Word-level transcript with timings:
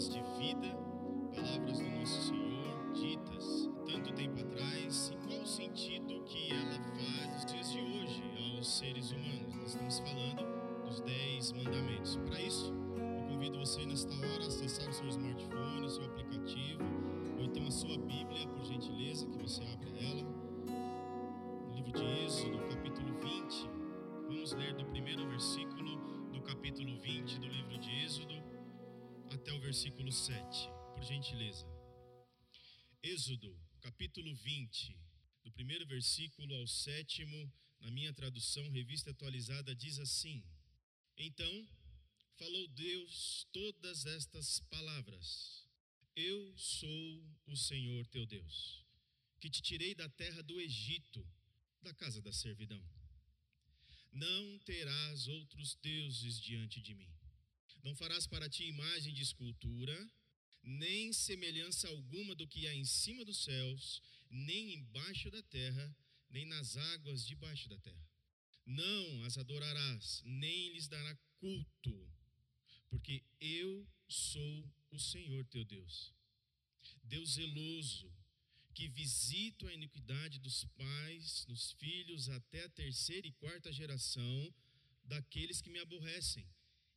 palavras 0.00 0.08
de 0.08 0.22
vida, 0.38 0.76
palavras 1.34 1.78
do 1.78 1.90
nosso 1.90 2.28
Senhor, 2.28 2.92
ditas 2.94 3.68
tanto 3.86 4.12
tempo 4.14 4.40
atrás, 4.40 5.12
e 5.12 5.26
qual 5.26 5.42
o 5.42 5.46
sentido 5.46 6.22
que 6.24 6.52
ela 6.52 6.80
faz 6.94 7.32
nos 7.32 7.44
dias 7.44 7.72
de 7.72 7.78
hoje 7.80 8.22
aos 8.56 8.78
seres 8.78 9.10
humanos? 9.12 9.54
Nós 9.56 9.68
estamos 9.68 9.98
falando 10.00 10.86
dos 10.86 11.00
Dez 11.00 11.52
Mandamentos. 11.52 12.16
Para 12.16 12.40
isso, 12.40 12.72
eu 12.96 13.28
convido 13.28 13.58
você 13.58 13.84
nesta 13.84 14.14
hora 14.14 14.44
a 14.44 14.46
acessar 14.46 14.88
o 14.88 14.92
seu 14.92 15.08
smartphone, 15.08 15.86
o 15.86 15.90
seu 15.90 16.04
aplicativo, 16.04 16.82
ou 17.38 17.44
então 17.44 17.66
a 17.66 17.70
sua 17.70 17.98
Bíblia, 17.98 18.48
por 18.48 18.64
gentileza, 18.64 19.26
que 19.26 19.38
você 19.38 19.62
abra 19.64 19.90
ela. 19.90 20.22
No 21.68 21.74
livro 21.74 21.92
de 21.92 22.24
Êxodo, 22.24 22.58
capítulo 22.70 23.12
20. 23.20 23.70
Vamos 24.28 24.52
ler 24.54 24.74
do 24.74 24.84
primeiro 24.86 25.28
versículo 25.28 25.96
do 26.32 26.40
capítulo 26.40 26.96
20 27.00 27.40
do 27.40 27.46
livro 27.48 27.59
até 29.40 29.54
o 29.54 29.58
versículo 29.58 30.12
7, 30.12 30.68
por 30.92 31.02
gentileza. 31.02 31.66
Êxodo, 33.02 33.58
capítulo 33.80 34.34
20, 34.34 34.94
do 35.42 35.50
primeiro 35.50 35.86
versículo 35.86 36.54
ao 36.56 36.66
sétimo, 36.66 37.50
na 37.80 37.90
minha 37.90 38.12
tradução, 38.12 38.68
revista 38.68 39.12
atualizada, 39.12 39.74
diz 39.74 39.98
assim: 39.98 40.44
Então 41.16 41.66
falou 42.36 42.68
Deus 42.68 43.46
todas 43.50 44.04
estas 44.04 44.60
palavras: 44.68 45.66
Eu 46.14 46.54
sou 46.58 47.24
o 47.46 47.56
Senhor 47.56 48.06
teu 48.08 48.26
Deus, 48.26 48.84
que 49.40 49.48
te 49.48 49.62
tirei 49.62 49.94
da 49.94 50.08
terra 50.10 50.42
do 50.42 50.60
Egito, 50.60 51.26
da 51.80 51.94
casa 51.94 52.20
da 52.20 52.32
servidão. 52.32 52.84
Não 54.12 54.58
terás 54.58 55.28
outros 55.28 55.76
deuses 55.76 56.38
diante 56.38 56.78
de 56.82 56.94
mim. 56.94 57.19
Não 57.82 57.94
farás 57.94 58.26
para 58.26 58.48
ti 58.48 58.64
imagem 58.64 59.14
de 59.14 59.22
escultura, 59.22 60.10
nem 60.62 61.12
semelhança 61.12 61.88
alguma 61.88 62.34
do 62.34 62.46
que 62.46 62.66
há 62.66 62.74
em 62.74 62.84
cima 62.84 63.24
dos 63.24 63.42
céus, 63.44 64.02
nem 64.30 64.74
embaixo 64.74 65.30
da 65.30 65.42
terra, 65.42 65.96
nem 66.28 66.44
nas 66.46 66.76
águas 66.76 67.26
debaixo 67.26 67.68
da 67.68 67.78
terra. 67.78 68.08
Não 68.66 69.24
as 69.24 69.38
adorarás, 69.38 70.22
nem 70.24 70.72
lhes 70.72 70.86
dará 70.88 71.16
culto, 71.38 72.08
porque 72.88 73.24
eu 73.40 73.86
sou 74.08 74.72
o 74.90 74.98
Senhor 74.98 75.44
teu 75.46 75.64
Deus. 75.64 76.14
Deus 77.02 77.32
zeloso, 77.32 78.12
que 78.74 78.88
visito 78.88 79.66
a 79.66 79.74
iniquidade 79.74 80.38
dos 80.38 80.64
pais 80.76 81.46
nos 81.46 81.72
filhos 81.72 82.28
até 82.28 82.64
a 82.64 82.68
terceira 82.68 83.26
e 83.26 83.32
quarta 83.32 83.72
geração 83.72 84.54
daqueles 85.04 85.60
que 85.60 85.70
me 85.70 85.80
aborrecem, 85.80 86.46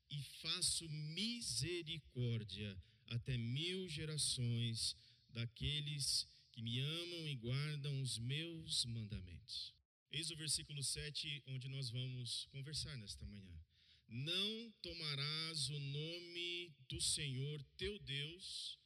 e 0.10 0.22
faço 0.42 0.88
misericórdia 0.90 2.78
até 3.08 3.38
mil 3.38 3.88
gerações 3.88 4.96
daqueles 5.30 6.28
que 6.52 6.62
me 6.62 6.80
amam 6.80 7.28
e 7.28 7.36
guardam 7.36 8.02
os 8.02 8.18
meus 8.18 8.86
mandamentos. 8.86 9.74
Eis 10.12 10.30
o 10.30 10.36
versículo 10.36 10.84
7, 10.84 11.44
onde 11.48 11.68
nós 11.68 11.90
vamos 11.90 12.46
conversar 12.52 12.96
nesta 12.98 13.26
manhã. 13.26 13.60
Não 14.08 14.72
tomarás 14.82 15.70
o 15.70 15.80
nome 15.80 16.72
do 16.88 17.02
Senhor 17.02 17.64
teu 17.76 17.98
Deus 18.00 18.78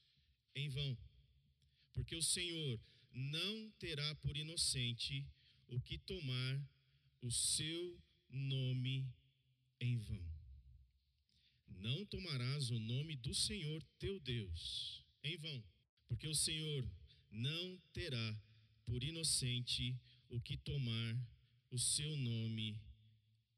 em 0.56 0.70
vão, 0.70 0.98
porque 1.92 2.16
o 2.16 2.24
Senhor 2.24 2.80
não 3.12 3.70
terá 3.72 4.16
por 4.16 4.38
inocente 4.38 5.28
o 5.68 5.82
que 5.82 5.98
tomar 5.98 6.62
o 7.22 7.30
seu 7.30 8.00
nome 8.30 9.06
em 9.82 9.98
vão. 9.98 10.37
Não 11.68 12.06
tomarás 12.06 12.70
o 12.70 12.80
nome 12.80 13.16
do 13.16 13.34
Senhor 13.34 13.84
teu 14.00 14.20
Deus 14.20 15.04
em 15.24 15.38
vão, 15.38 15.64
porque 16.08 16.28
o 16.28 16.36
Senhor 16.36 16.90
não 17.30 17.78
terá 17.94 18.42
por 18.86 19.04
inocente 19.04 20.00
o 20.30 20.40
que 20.40 20.58
tomar 20.58 21.18
o 21.70 21.78
seu 21.78 22.16
nome 22.18 22.82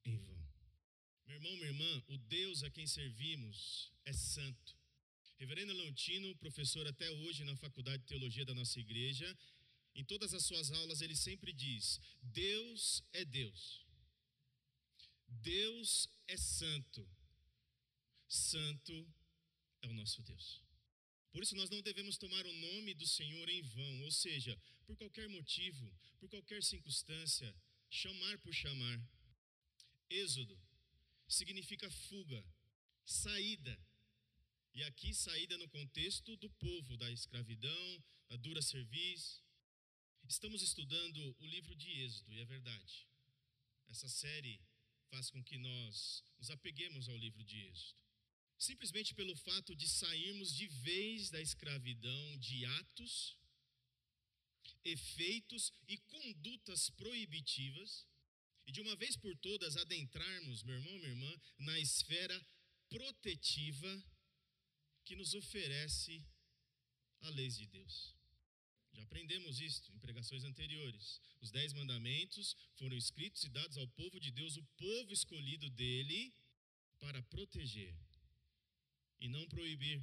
em 0.03 0.17
vão. 0.17 0.39
Meu 1.27 1.35
irmão, 1.35 1.55
minha 1.57 1.67
irmã, 1.67 2.03
o 2.07 2.17
Deus 2.17 2.63
a 2.63 2.69
quem 2.69 2.87
servimos 2.87 3.91
é 4.05 4.13
santo. 4.13 4.75
Reverendo 5.37 5.73
Leontino, 5.73 6.35
professor 6.35 6.85
até 6.87 7.09
hoje 7.11 7.43
na 7.43 7.55
Faculdade 7.55 8.01
de 8.03 8.09
Teologia 8.09 8.43
da 8.43 8.53
nossa 8.53 8.79
igreja, 8.79 9.37
em 9.95 10.03
todas 10.03 10.33
as 10.33 10.43
suas 10.43 10.71
aulas 10.71 11.01
ele 11.01 11.15
sempre 11.15 11.53
diz: 11.53 11.99
Deus 12.21 13.03
é 13.13 13.23
Deus. 13.23 13.85
Deus 15.27 16.09
é 16.27 16.35
santo. 16.35 17.07
Santo 18.29 19.11
é 19.81 19.87
o 19.87 19.93
nosso 19.93 20.21
Deus. 20.21 20.61
Por 21.31 21.41
isso 21.41 21.55
nós 21.55 21.69
não 21.71 21.81
devemos 21.81 22.15
tomar 22.15 22.45
o 22.45 22.53
nome 22.53 22.93
do 22.93 23.07
Senhor 23.07 23.49
em 23.49 23.61
vão, 23.63 24.03
ou 24.03 24.11
seja, 24.11 24.55
por 24.85 24.95
qualquer 24.95 25.27
motivo, 25.29 25.91
por 26.19 26.29
qualquer 26.29 26.63
circunstância, 26.63 27.55
chamar 27.89 28.37
por 28.39 28.53
chamar. 28.53 29.01
Êxodo 30.09 30.59
significa 31.27 31.89
fuga, 31.89 32.43
saída. 33.03 33.79
E 34.75 34.83
aqui 34.83 35.11
saída 35.11 35.57
no 35.57 35.67
contexto 35.67 36.37
do 36.37 36.49
povo, 36.51 36.97
da 36.97 37.11
escravidão, 37.11 38.03
da 38.29 38.35
dura 38.35 38.61
serviço. 38.61 39.43
Estamos 40.27 40.61
estudando 40.61 41.35
o 41.39 41.47
livro 41.47 41.75
de 41.75 41.89
Êxodo, 42.03 42.31
e 42.31 42.39
é 42.39 42.45
verdade. 42.45 43.07
Essa 43.87 44.07
série 44.07 44.61
faz 45.09 45.31
com 45.31 45.43
que 45.43 45.57
nós 45.57 46.23
nos 46.37 46.51
apeguemos 46.51 47.09
ao 47.09 47.17
livro 47.17 47.43
de 47.43 47.59
Êxodo 47.65 48.08
simplesmente 48.59 49.15
pelo 49.15 49.35
fato 49.37 49.73
de 49.73 49.87
sairmos 49.87 50.53
de 50.53 50.67
vez 50.67 51.29
da 51.29 51.41
escravidão 51.41 52.37
de 52.37 52.65
atos, 52.65 53.37
efeitos 54.83 55.71
e 55.87 55.97
condutas 55.97 56.89
proibitivas, 56.89 58.05
e 58.67 58.71
de 58.71 58.81
uma 58.81 58.95
vez 58.97 59.15
por 59.15 59.35
todas 59.37 59.77
adentrarmos, 59.77 60.61
meu 60.63 60.75
irmão, 60.75 60.93
minha 60.99 61.09
irmã, 61.09 61.41
na 61.57 61.79
esfera 61.79 62.45
protetiva 62.89 64.03
que 65.05 65.15
nos 65.15 65.33
oferece 65.33 66.23
a 67.21 67.29
lei 67.29 67.47
de 67.47 67.65
Deus. 67.65 68.13
Já 68.93 69.03
aprendemos 69.03 69.59
isso 69.61 69.91
em 69.93 69.99
pregações 69.99 70.43
anteriores. 70.43 71.21
Os 71.41 71.49
dez 71.49 71.71
mandamentos 71.73 72.55
foram 72.75 72.97
escritos 72.97 73.43
e 73.43 73.49
dados 73.49 73.77
ao 73.77 73.87
povo 73.87 74.19
de 74.19 74.31
Deus, 74.31 74.57
o 74.57 74.63
povo 74.77 75.13
escolhido 75.13 75.69
dele, 75.69 76.33
para 76.99 77.23
proteger 77.23 77.95
e 79.19 79.27
não 79.27 79.47
proibir. 79.47 80.01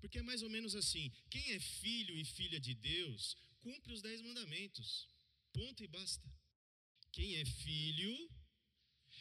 Porque 0.00 0.18
é 0.18 0.22
mais 0.22 0.42
ou 0.42 0.50
menos 0.50 0.74
assim: 0.74 1.10
quem 1.30 1.52
é 1.52 1.60
filho 1.60 2.16
e 2.16 2.24
filha 2.24 2.60
de 2.60 2.74
Deus 2.74 3.36
cumpre 3.60 3.92
os 3.92 4.02
dez 4.02 4.20
mandamentos. 4.20 5.08
Ponto 5.52 5.82
e 5.82 5.88
basta. 5.88 6.30
Quem 7.12 7.36
é 7.36 7.44
filho 7.44 8.30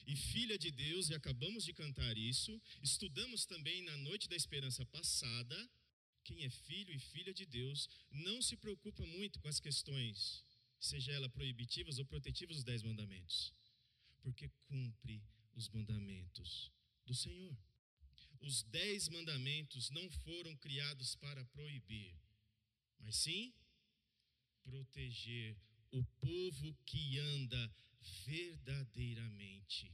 e 0.05 0.15
filha 0.15 0.57
de 0.57 0.71
Deus, 0.71 1.09
e 1.09 1.15
acabamos 1.15 1.63
de 1.63 1.73
cantar 1.73 2.17
isso, 2.17 2.61
estudamos 2.81 3.45
também 3.45 3.81
na 3.81 3.97
noite 3.97 4.29
da 4.29 4.35
esperança 4.35 4.85
passada. 4.85 5.69
Quem 6.23 6.43
é 6.43 6.49
filho 6.49 6.93
e 6.93 6.99
filha 6.99 7.33
de 7.33 7.45
Deus 7.45 7.89
não 8.11 8.41
se 8.41 8.55
preocupa 8.57 9.05
muito 9.05 9.39
com 9.39 9.47
as 9.47 9.59
questões, 9.59 10.43
seja 10.79 11.13
ela 11.13 11.29
proibitivas 11.29 11.99
ou 11.99 12.05
protetivas, 12.05 12.57
dos 12.57 12.65
dez 12.65 12.83
mandamentos, 12.83 13.53
porque 14.21 14.49
cumpre 14.67 15.23
os 15.55 15.69
mandamentos 15.69 16.71
do 17.05 17.15
Senhor. 17.15 17.57
Os 18.41 18.63
dez 18.63 19.09
mandamentos 19.09 19.89
não 19.89 20.09
foram 20.09 20.55
criados 20.57 21.15
para 21.15 21.43
proibir, 21.45 22.15
mas 22.99 23.15
sim 23.17 23.53
proteger 24.63 25.57
o 25.91 26.03
povo 26.03 26.77
que 26.85 27.17
anda 27.17 27.73
verdadeiramente 28.25 29.91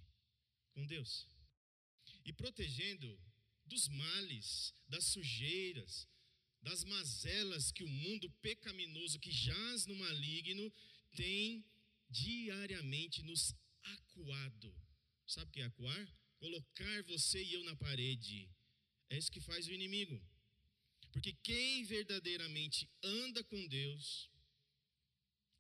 com 0.72 0.86
Deus. 0.86 1.28
E 2.26 2.34
protegendo 2.34 3.20
dos 3.66 3.88
males, 3.88 4.74
das 4.88 5.06
sujeiras, 5.06 6.08
das 6.62 6.84
mazelas 6.84 7.72
que 7.72 7.84
o 7.84 7.90
mundo 7.90 8.30
pecaminoso 8.42 9.20
que 9.20 9.32
jaz 9.32 9.86
no 9.86 9.96
maligno 9.96 10.72
tem 11.16 11.66
diariamente 12.10 13.22
nos 13.24 13.54
acuado. 13.84 14.74
Sabe 15.28 15.50
o 15.50 15.54
que 15.54 15.62
é 15.62 15.66
acuar? 15.66 16.23
Colocar 16.44 17.04
você 17.04 17.42
e 17.42 17.54
eu 17.54 17.64
na 17.64 17.74
parede. 17.78 18.50
É 19.10 19.18
isso 19.18 19.32
que 19.32 19.40
faz 19.40 19.66
o 19.68 19.72
inimigo. 19.72 20.22
Porque 21.14 21.32
quem 21.32 21.86
verdadeiramente 21.86 22.90
anda 23.02 23.42
com 23.46 23.68
Deus, 23.68 24.30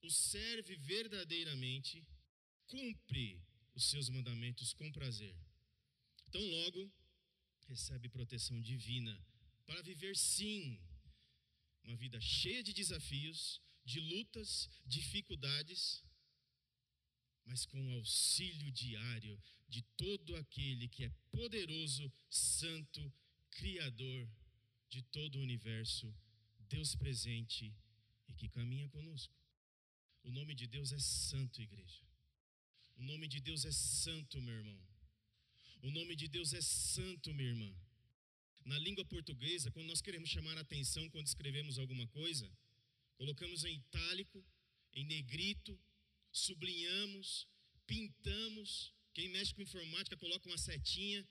o 0.01 0.09
serve 0.09 0.75
verdadeiramente, 0.75 2.06
cumpre 2.68 3.41
os 3.74 3.89
seus 3.91 4.09
mandamentos 4.09 4.74
com 4.74 4.91
prazer. 4.91 5.33
Então, 6.27 6.41
logo, 6.57 6.91
recebe 7.69 8.09
proteção 8.09 8.59
divina 8.59 9.15
para 9.65 9.81
viver, 9.83 10.18
sim, 10.18 10.81
uma 11.85 11.95
vida 11.95 12.19
cheia 12.19 12.62
de 12.62 12.74
desafios, 12.74 13.62
de 13.85 14.01
lutas, 14.01 14.69
dificuldades 14.85 16.03
mas 17.45 17.66
com 17.66 17.80
o 17.88 17.94
auxílio 17.94 18.72
diário 18.72 19.40
de 19.68 19.81
todo 19.98 20.36
aquele 20.36 20.88
que 20.88 21.06
é 21.06 21.10
poderoso, 21.31 22.12
santo, 22.30 23.12
criador 23.51 24.28
de 24.90 25.01
todo 25.04 25.38
o 25.38 25.42
universo, 25.42 26.13
Deus 26.69 26.95
presente 26.95 27.74
e 28.28 28.34
que 28.34 28.48
caminha 28.48 28.88
conosco. 28.90 29.34
O 30.24 30.31
nome 30.31 30.56
de 30.56 30.68
Deus 30.68 30.92
é 30.92 31.00
santo, 31.00 31.62
igreja. 31.62 32.04
O 32.95 33.04
nome 33.04 33.28
de 33.28 33.40
Deus 33.40 33.66
é 33.66 33.72
santo, 33.72 34.42
meu 34.42 34.56
irmão. 34.56 34.80
O 35.81 35.92
nome 35.92 36.16
de 36.16 36.28
Deus 36.28 36.54
é 36.54 36.62
santo, 36.62 37.34
minha 37.34 37.50
irmã. 37.50 37.75
Na 38.63 38.80
língua 38.80 39.04
portuguesa, 39.04 39.69
quando 39.72 39.88
nós 39.88 40.01
queremos 40.01 40.30
chamar 40.30 40.57
a 40.57 40.62
atenção 40.62 41.10
quando 41.10 41.28
escrevemos 41.28 41.78
alguma 41.78 42.07
coisa, 42.07 42.50
colocamos 43.18 43.66
em 43.66 43.75
itálico, 43.75 44.44
em 44.94 45.04
negrito, 45.04 45.78
sublinhamos, 46.33 47.47
pintamos. 47.85 48.91
Quem 49.13 49.30
mexe 49.30 49.53
com 49.53 49.62
informática 49.62 50.18
coloca 50.18 50.50
uma 50.50 50.57
setinha, 50.57 51.25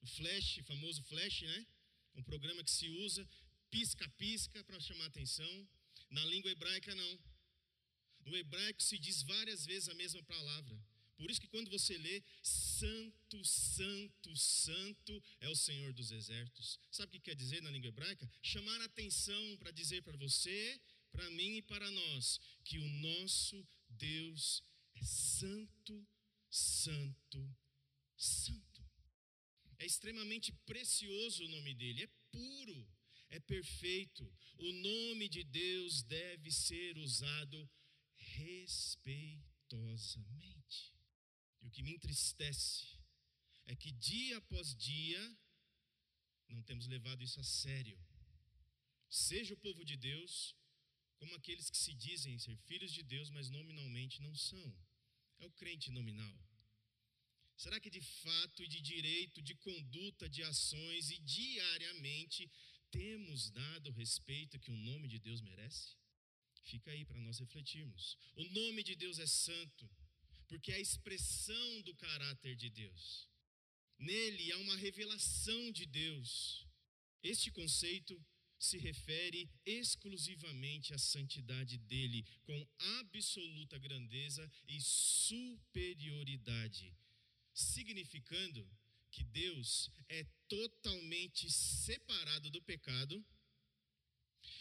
o 0.00 0.06
flash, 0.06 0.60
famoso 0.64 1.02
flash, 1.04 1.42
né? 1.42 1.66
Um 2.14 2.22
programa 2.22 2.64
que 2.64 2.70
se 2.70 2.88
usa, 2.88 3.28
pisca-pisca 3.70 4.64
para 4.64 4.80
chamar 4.80 5.06
atenção. 5.06 5.68
Na 6.10 6.24
língua 6.26 6.50
hebraica, 6.50 6.94
não. 6.94 7.20
No 8.24 8.36
hebraico 8.36 8.82
se 8.82 8.98
diz 8.98 9.22
várias 9.22 9.66
vezes 9.66 9.88
a 9.88 9.94
mesma 9.94 10.22
palavra. 10.22 10.80
Por 11.16 11.30
isso 11.30 11.40
que 11.40 11.48
quando 11.48 11.70
você 11.70 11.96
lê 11.96 12.22
Santo, 12.42 13.44
Santo, 13.44 14.36
Santo 14.36 15.22
é 15.40 15.48
o 15.48 15.56
Senhor 15.56 15.92
dos 15.92 16.10
Exércitos. 16.10 16.78
Sabe 16.90 17.08
o 17.08 17.12
que 17.12 17.20
quer 17.20 17.34
dizer 17.34 17.62
na 17.62 17.70
língua 17.70 17.88
hebraica? 17.88 18.30
Chamar 18.42 18.80
atenção 18.82 19.56
para 19.58 19.70
dizer 19.70 20.02
para 20.02 20.16
você, 20.16 20.80
para 21.12 21.30
mim 21.30 21.56
e 21.56 21.62
para 21.62 21.90
nós 21.90 22.38
que 22.64 22.78
o 22.78 22.88
nosso 22.88 23.66
Deus 23.88 24.62
é 24.94 25.04
santo, 25.04 26.06
santo, 26.50 27.56
santo. 28.16 28.84
É 29.78 29.86
extremamente 29.86 30.52
precioso 30.64 31.44
o 31.44 31.48
nome 31.48 31.74
dele, 31.74 32.04
é 32.04 32.08
puro, 32.30 32.88
é 33.28 33.38
perfeito. 33.40 34.24
O 34.58 34.72
nome 34.72 35.28
de 35.28 35.44
Deus 35.44 36.02
deve 36.02 36.50
ser 36.50 36.96
usado 36.98 37.70
respeitosamente. 38.16 40.94
E 41.60 41.66
o 41.66 41.70
que 41.70 41.82
me 41.82 41.92
entristece 41.92 42.86
é 43.66 43.76
que 43.76 43.92
dia 43.92 44.38
após 44.38 44.74
dia 44.74 45.36
não 46.48 46.62
temos 46.62 46.86
levado 46.86 47.22
isso 47.22 47.38
a 47.40 47.44
sério. 47.44 47.98
Seja 49.08 49.54
o 49.54 49.58
povo 49.58 49.84
de 49.84 49.96
Deus, 49.96 50.54
como 51.16 51.34
aqueles 51.34 51.68
que 51.70 51.76
se 51.76 51.92
dizem 51.94 52.38
ser 52.38 52.56
filhos 52.68 52.92
de 52.92 53.02
Deus, 53.02 53.30
mas 53.30 53.50
nominalmente 53.50 54.20
não 54.20 54.34
são. 54.34 54.66
É 55.38 55.46
o 55.46 55.50
crente 55.50 55.90
nominal. 55.90 56.36
Será 57.56 57.80
que 57.80 57.90
de 57.90 58.00
fato 58.00 58.62
e 58.62 58.68
de 58.68 58.80
direito, 58.80 59.42
de 59.42 59.54
conduta, 59.54 60.28
de 60.28 60.42
ações 60.42 61.10
e 61.10 61.18
diariamente 61.18 62.50
temos 62.90 63.50
dado 63.50 63.88
o 63.88 63.92
respeito 63.92 64.58
que 64.58 64.70
o 64.70 64.76
nome 64.76 65.08
de 65.08 65.18
Deus 65.18 65.40
merece? 65.40 65.96
Fica 66.64 66.90
aí 66.90 67.04
para 67.04 67.20
nós 67.20 67.38
refletirmos. 67.38 68.18
O 68.34 68.44
nome 68.44 68.82
de 68.82 68.94
Deus 68.94 69.18
é 69.18 69.26
santo 69.26 69.88
porque 70.48 70.72
é 70.72 70.76
a 70.76 70.80
expressão 70.80 71.82
do 71.82 71.94
caráter 71.94 72.54
de 72.54 72.70
Deus. 72.70 73.28
Nele 73.98 74.52
há 74.52 74.58
uma 74.58 74.76
revelação 74.76 75.72
de 75.72 75.86
Deus. 75.86 76.66
Este 77.22 77.50
conceito 77.50 78.22
se 78.58 78.78
refere 78.78 79.50
exclusivamente 79.64 80.92
à 80.94 80.98
santidade 80.98 81.78
dele, 81.78 82.24
com 82.44 82.68
absoluta 83.00 83.78
grandeza 83.78 84.50
e 84.66 84.80
superioridade, 84.80 86.96
significando 87.52 88.68
que 89.10 89.24
Deus 89.24 89.90
é 90.08 90.24
totalmente 90.48 91.50
separado 91.50 92.50
do 92.50 92.62
pecado 92.62 93.22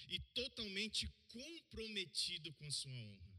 e 0.08 0.20
totalmente 0.34 1.08
comprometido 1.28 2.52
com 2.54 2.66
a 2.66 2.72
sua 2.72 2.92
honra. 2.92 3.36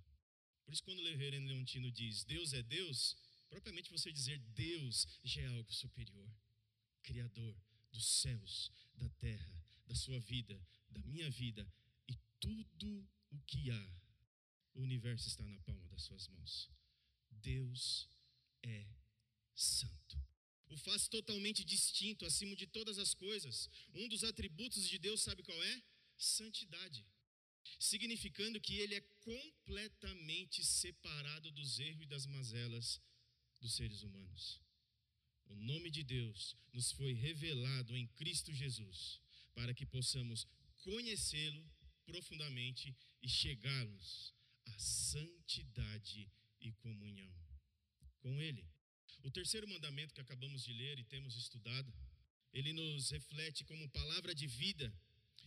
Por 0.64 0.74
isso, 0.74 0.82
quando 0.82 1.00
o 1.00 1.04
reverendo 1.04 1.48
Leontino 1.48 1.90
diz 1.90 2.24
Deus 2.24 2.52
é 2.52 2.62
Deus, 2.62 3.16
propriamente 3.48 3.90
você 3.90 4.12
dizer 4.12 4.38
Deus 4.54 5.06
já 5.22 5.42
é 5.42 5.46
algo 5.46 5.72
superior, 5.72 6.30
Criador 7.02 7.56
dos 7.92 8.06
céus, 8.06 8.70
da 8.94 9.08
terra, 9.10 9.65
da 9.86 9.94
sua 9.94 10.18
vida, 10.20 10.60
da 10.90 11.00
minha 11.02 11.30
vida 11.30 11.66
e 12.08 12.16
tudo 12.40 13.08
o 13.30 13.38
que 13.40 13.70
há. 13.70 13.94
O 14.74 14.82
universo 14.82 15.28
está 15.28 15.44
na 15.46 15.58
palma 15.60 15.88
das 15.88 16.02
suas 16.02 16.28
mãos. 16.28 16.70
Deus 17.30 18.08
é 18.62 18.86
santo. 19.54 20.22
O 20.68 20.76
faz 20.76 21.08
totalmente 21.08 21.64
distinto, 21.64 22.26
acima 22.26 22.54
de 22.56 22.66
todas 22.66 22.98
as 22.98 23.14
coisas. 23.14 23.70
Um 23.94 24.08
dos 24.08 24.24
atributos 24.24 24.86
de 24.88 24.98
Deus, 24.98 25.22
sabe 25.22 25.42
qual 25.42 25.62
é? 25.62 25.82
Santidade 26.16 27.06
significando 27.78 28.60
que 28.60 28.76
ele 28.78 28.94
é 28.94 29.00
completamente 29.20 30.64
separado 30.64 31.50
dos 31.50 31.78
erros 31.78 32.02
e 32.02 32.06
das 32.06 32.26
mazelas 32.26 33.00
dos 33.60 33.74
seres 33.74 34.02
humanos. 34.02 34.60
O 35.46 35.54
nome 35.54 35.90
de 35.90 36.02
Deus 36.02 36.56
nos 36.72 36.92
foi 36.92 37.12
revelado 37.12 37.96
em 37.96 38.06
Cristo 38.08 38.52
Jesus, 38.52 39.20
para 39.56 39.74
que 39.74 39.86
possamos 39.86 40.46
conhecê-lo 40.82 41.62
profundamente 42.04 42.94
e 43.22 43.28
chegarmos 43.28 44.34
à 44.66 44.78
santidade 44.78 46.30
e 46.60 46.70
comunhão 46.84 47.32
com 48.20 48.40
Ele. 48.40 48.64
O 49.24 49.30
terceiro 49.30 49.66
mandamento 49.66 50.14
que 50.14 50.20
acabamos 50.20 50.62
de 50.62 50.72
ler 50.72 50.98
e 50.98 51.04
temos 51.04 51.36
estudado, 51.36 51.92
ele 52.52 52.72
nos 52.72 53.10
reflete 53.10 53.64
como 53.64 53.88
palavra 53.90 54.32
de 54.34 54.46
vida 54.46 54.94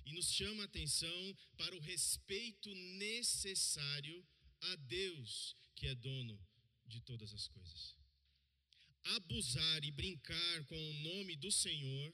e 0.06 0.12
nos 0.12 0.30
chama 0.32 0.64
a 0.64 0.66
atenção 0.66 1.38
para 1.56 1.76
o 1.76 1.80
respeito 1.80 2.74
necessário 2.76 4.26
a 4.62 4.76
Deus, 4.76 5.56
que 5.76 5.88
é 5.88 5.96
dono 5.96 6.38
de 6.86 7.00
todas 7.02 7.34
as 7.34 7.48
coisas. 7.48 7.96
Abusar 9.16 9.84
e 9.86 9.92
brincar 9.92 10.66
com 10.66 10.90
o 10.90 10.94
nome 10.96 11.36
do 11.36 11.52
Senhor 11.52 12.14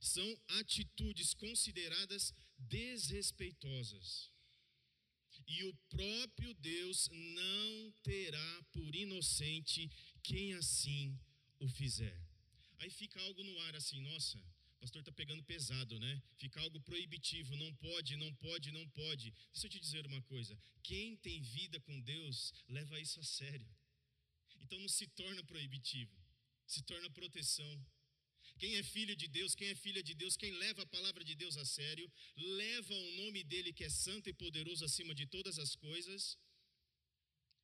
são 0.00 0.40
atitudes 0.48 1.34
consideradas 1.34 2.34
desrespeitosas. 2.58 4.30
E 5.46 5.64
o 5.64 5.74
próprio 5.88 6.52
Deus 6.54 7.08
não 7.10 7.92
terá 8.02 8.62
por 8.72 8.94
inocente 8.94 9.90
quem 10.22 10.54
assim 10.54 11.18
o 11.58 11.68
fizer. 11.68 12.20
Aí 12.78 12.90
fica 12.90 13.20
algo 13.20 13.42
no 13.42 13.58
ar 13.60 13.74
assim, 13.74 14.00
nossa, 14.00 14.38
o 14.38 14.80
pastor 14.80 15.00
está 15.00 15.10
pegando 15.10 15.42
pesado, 15.42 15.98
né? 15.98 16.22
Fica 16.36 16.60
algo 16.60 16.80
proibitivo, 16.80 17.56
não 17.56 17.74
pode, 17.74 18.16
não 18.16 18.32
pode, 18.34 18.70
não 18.70 18.88
pode. 18.90 19.32
Deixa 19.52 19.66
eu 19.66 19.70
te 19.70 19.80
dizer 19.80 20.06
uma 20.06 20.22
coisa: 20.22 20.56
quem 20.82 21.16
tem 21.16 21.40
vida 21.40 21.80
com 21.80 22.00
Deus 22.00 22.52
leva 22.68 23.00
isso 23.00 23.18
a 23.18 23.24
sério. 23.24 23.68
Então 24.60 24.78
não 24.78 24.88
se 24.88 25.06
torna 25.08 25.42
proibitivo, 25.42 26.16
se 26.66 26.82
torna 26.82 27.10
proteção. 27.10 27.86
Quem 28.58 28.76
é 28.76 28.82
filho 28.82 29.14
de 29.14 29.28
Deus, 29.28 29.54
quem 29.54 29.68
é 29.68 29.74
filha 29.74 30.02
de 30.02 30.14
Deus, 30.14 30.36
quem 30.36 30.50
leva 30.52 30.82
a 30.82 30.86
palavra 30.86 31.24
de 31.24 31.34
Deus 31.34 31.56
a 31.56 31.64
sério, 31.64 32.10
leva 32.36 32.94
o 32.94 33.10
nome 33.22 33.44
dele 33.44 33.72
que 33.72 33.84
é 33.84 33.90
santo 33.90 34.28
e 34.28 34.32
poderoso 34.32 34.84
acima 34.84 35.14
de 35.14 35.26
todas 35.26 35.58
as 35.58 35.74
coisas, 35.76 36.38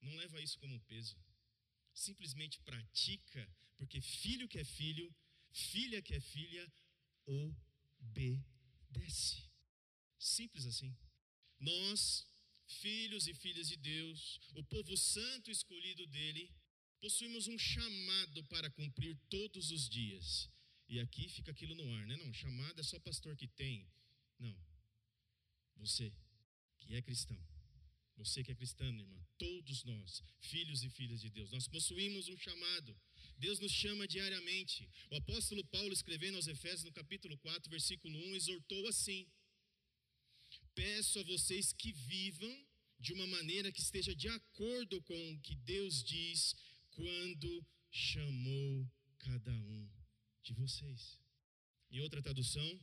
não 0.01 0.15
leva 0.17 0.41
isso 0.41 0.59
como 0.59 0.79
peso. 0.81 1.17
Simplesmente 1.93 2.61
pratica, 2.61 3.49
porque 3.77 4.01
filho 4.01 4.49
que 4.49 4.59
é 4.59 4.65
filho, 4.65 5.15
filha 5.53 6.03
que 6.03 6.15
é 6.15 6.21
filha, 6.21 6.73
obedece. 7.27 9.43
Simples 10.19 10.67
assim. 10.67 10.95
Nós, 11.59 12.27
filhos 12.67 13.27
e 13.27 13.35
filhas 13.35 13.69
de 13.69 13.77
Deus, 13.77 14.41
o 14.55 14.65
povo 14.65 14.97
santo 14.97 15.51
escolhido 15.51 16.07
dele, 16.07 16.51
possuímos 17.01 17.47
um 17.47 17.59
chamado 17.59 18.45
para 18.45 18.71
cumprir 18.71 19.17
todos 19.29 19.71
os 19.71 19.89
dias. 19.89 20.51
E 20.89 21.01
aqui 21.01 21.29
fica 21.29 21.51
aquilo 21.51 21.75
no 21.75 21.91
ar, 21.95 22.07
né? 22.07 22.17
Não, 22.17 22.33
chamado 22.33 22.81
é 22.81 22.83
só 22.85 22.99
pastor 23.01 23.37
que 23.37 23.49
tem. 23.49 23.87
Não. 24.39 24.57
Você 25.77 26.13
que 26.79 26.95
é 26.95 27.03
cristão, 27.03 27.41
você 28.17 28.45
que 28.45 28.53
é 28.53 28.55
cristã, 28.55 28.87
irmã, 28.87 29.27
todos 29.39 29.83
nós, 29.85 30.23
filhos 30.41 30.85
e 30.85 30.91
filhas 30.91 31.21
de 31.21 31.31
Deus, 31.31 31.51
nós 31.51 31.67
possuímos 31.67 32.29
um 32.29 32.37
chamado. 32.37 32.97
Deus 33.39 33.59
nos 33.59 33.73
chama 33.73 34.07
diariamente. 34.07 34.89
O 35.11 35.17
apóstolo 35.17 35.65
Paulo, 35.65 35.93
escrevendo 35.93 36.37
aos 36.37 36.47
Efésios, 36.47 36.85
no 36.85 36.93
capítulo 36.93 37.37
4, 37.39 37.71
versículo 37.71 38.17
1, 38.31 38.37
exortou 38.37 38.87
assim: 38.87 39.27
Peço 40.75 41.19
a 41.19 41.25
vocês 41.25 41.73
que 41.73 41.93
vivam 41.93 42.67
de 43.01 43.13
uma 43.13 43.27
maneira 43.27 43.73
que 43.73 43.81
esteja 43.81 44.15
de 44.15 44.29
acordo 44.29 45.03
com 45.03 45.33
o 45.33 45.41
que 45.41 45.57
Deus 45.57 46.03
diz 46.05 46.55
quando 46.93 47.67
chamou 47.91 48.89
cada 49.19 49.53
um 49.53 50.04
de 50.45 50.53
vocês. 50.53 51.19
Em 51.91 52.01
outra 52.01 52.23
tradução, 52.23 52.81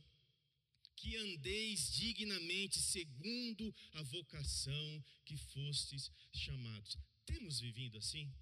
que 0.96 1.16
andeis 1.16 1.92
dignamente 1.92 2.78
segundo 2.80 3.74
a 3.92 4.02
vocação 4.02 5.04
que 5.24 5.36
fostes 5.36 6.10
chamados. 6.32 6.96
Temos 7.24 7.60
vivido 7.60 7.98
assim, 7.98 8.32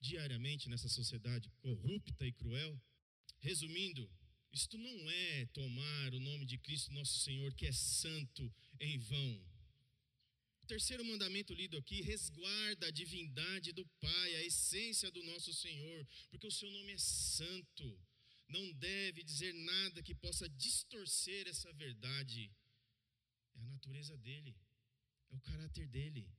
diariamente, 0.00 0.68
nessa 0.68 0.88
sociedade 0.88 1.50
corrupta 1.58 2.26
e 2.26 2.32
cruel? 2.32 2.80
Resumindo, 3.40 4.08
Isto 4.52 4.78
não 4.78 5.10
é 5.10 5.46
tomar 5.46 6.14
o 6.14 6.20
nome 6.20 6.46
de 6.46 6.56
Cristo 6.56 6.90
nosso 6.92 7.18
Senhor, 7.20 7.52
que 7.52 7.66
é 7.66 7.72
santo, 7.72 8.50
em 8.80 8.96
vão. 8.98 9.44
O 10.62 10.66
terceiro 10.66 11.04
mandamento 11.04 11.52
lido 11.52 11.76
aqui 11.76 12.00
resguarda 12.00 12.86
a 12.86 12.90
divindade 12.90 13.72
do 13.72 13.84
Pai, 14.00 14.34
a 14.36 14.44
essência 14.44 15.10
do 15.10 15.22
nosso 15.24 15.52
Senhor, 15.52 16.08
porque 16.30 16.46
o 16.46 16.50
seu 16.50 16.70
nome 16.70 16.92
é 16.92 16.98
santo. 16.98 18.00
Não 18.48 18.72
deve 18.74 19.22
dizer 19.22 19.52
nada 19.52 20.02
que 20.02 20.14
possa 20.14 20.48
distorcer 20.48 21.48
essa 21.48 21.72
verdade. 21.72 22.50
É 23.54 23.60
a 23.60 23.66
natureza 23.66 24.16
dele, 24.18 24.56
é 25.30 25.36
o 25.36 25.40
caráter 25.40 25.86
dele. 25.88 26.30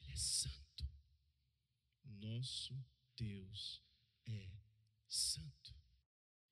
Ele 0.00 0.12
é 0.12 0.16
santo. 0.16 0.88
Nosso 2.04 2.74
Deus 3.16 3.82
é 4.26 4.50
santo. 5.06 5.74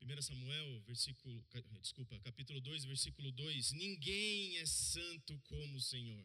1 0.00 0.22
Samuel, 0.22 0.80
versículo, 0.82 1.44
desculpa, 1.80 2.18
capítulo 2.20 2.60
2, 2.60 2.84
versículo 2.84 3.32
2: 3.32 3.72
Ninguém 3.72 4.58
é 4.58 4.66
santo 4.66 5.38
como 5.40 5.78
o 5.78 5.80
Senhor. 5.80 6.24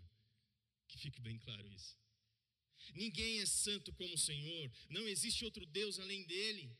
Que 0.87 0.99
fique 0.99 1.19
bem 1.19 1.39
claro 1.39 1.67
isso. 1.69 1.97
Ninguém 2.93 3.39
é 3.39 3.45
santo 3.45 3.93
como 3.93 4.13
o 4.13 4.17
Senhor, 4.17 4.71
não 4.89 5.07
existe 5.07 5.45
outro 5.45 5.65
Deus 5.65 5.99
além 5.99 6.23
dele, 6.25 6.75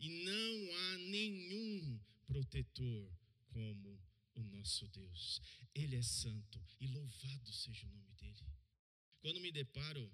e 0.00 0.08
não 0.08 0.74
há 0.76 0.98
nenhum 0.98 2.00
protetor 2.26 3.12
como 3.48 4.00
o 4.34 4.42
nosso 4.44 4.88
Deus. 4.88 5.40
Ele 5.74 5.96
é 5.96 6.02
santo 6.02 6.60
e 6.80 6.86
louvado 6.86 7.52
seja 7.52 7.86
o 7.86 7.90
nome 7.90 8.12
dele. 8.14 8.44
Quando 9.20 9.40
me 9.40 9.52
deparo 9.52 10.10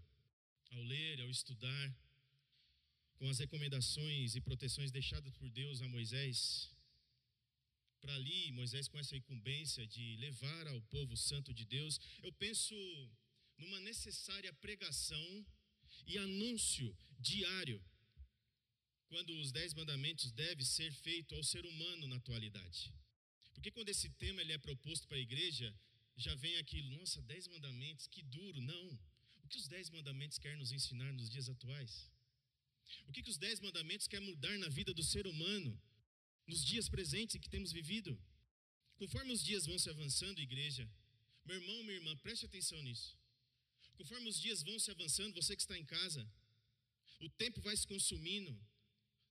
ao 0.70 0.82
ler, 0.82 1.20
ao 1.20 1.30
estudar, 1.30 1.96
com 3.18 3.28
as 3.28 3.38
recomendações 3.38 4.34
e 4.34 4.40
proteções 4.40 4.90
deixadas 4.90 5.32
por 5.34 5.48
Deus 5.50 5.80
a 5.80 5.88
Moisés, 5.88 6.70
para 8.00 8.14
ali, 8.14 8.52
Moisés 8.52 8.88
com 8.88 8.98
essa 8.98 9.16
incumbência 9.16 9.86
de 9.86 10.16
levar 10.16 10.66
ao 10.68 10.80
povo 10.82 11.16
santo 11.16 11.54
de 11.54 11.64
Deus, 11.64 11.98
eu 12.22 12.32
penso 12.32 12.74
numa 13.56 13.80
necessária 13.80 14.52
pregação 14.54 15.46
e 16.06 16.18
anúncio 16.18 16.94
diário, 17.18 17.82
quando 19.08 19.30
os 19.40 19.52
dez 19.52 19.72
mandamentos 19.74 20.32
devem 20.32 20.64
ser 20.64 20.92
feito 20.92 21.34
ao 21.34 21.42
ser 21.42 21.64
humano 21.64 22.06
na 22.08 22.16
atualidade. 22.16 22.92
Porque 23.54 23.70
quando 23.70 23.88
esse 23.88 24.08
tema 24.10 24.40
ele 24.40 24.52
é 24.52 24.58
proposto 24.58 25.06
para 25.08 25.16
a 25.16 25.20
igreja, 25.20 25.74
já 26.16 26.34
vem 26.34 26.56
aquilo, 26.56 26.90
nossa, 26.98 27.22
dez 27.22 27.46
mandamentos, 27.48 28.06
que 28.06 28.22
duro. 28.22 28.60
Não. 28.60 28.86
O 29.42 29.48
que 29.48 29.58
os 29.58 29.68
dez 29.68 29.90
mandamentos 29.90 30.38
querem 30.38 30.58
nos 30.58 30.72
ensinar 30.72 31.12
nos 31.12 31.30
dias 31.30 31.48
atuais? 31.48 32.10
O 33.08 33.12
que, 33.12 33.22
que 33.22 33.30
os 33.30 33.38
dez 33.38 33.60
mandamentos 33.60 34.06
querem 34.06 34.28
mudar 34.28 34.58
na 34.58 34.68
vida 34.68 34.92
do 34.92 35.02
ser 35.02 35.26
humano? 35.26 35.80
nos 36.46 36.64
dias 36.64 36.88
presentes 36.88 37.40
que 37.40 37.48
temos 37.48 37.72
vivido. 37.72 38.18
Conforme 38.96 39.32
os 39.32 39.42
dias 39.42 39.66
vão 39.66 39.78
se 39.78 39.90
avançando, 39.90 40.40
igreja, 40.40 40.88
meu 41.44 41.56
irmão, 41.56 41.82
minha 41.82 41.96
irmã, 41.96 42.16
preste 42.18 42.46
atenção 42.46 42.80
nisso. 42.82 43.18
Conforme 43.96 44.28
os 44.28 44.40
dias 44.40 44.62
vão 44.62 44.78
se 44.78 44.90
avançando, 44.90 45.34
você 45.34 45.56
que 45.56 45.62
está 45.62 45.76
em 45.76 45.84
casa, 45.84 46.26
o 47.20 47.28
tempo 47.30 47.60
vai 47.60 47.76
se 47.76 47.86
consumindo, 47.86 48.52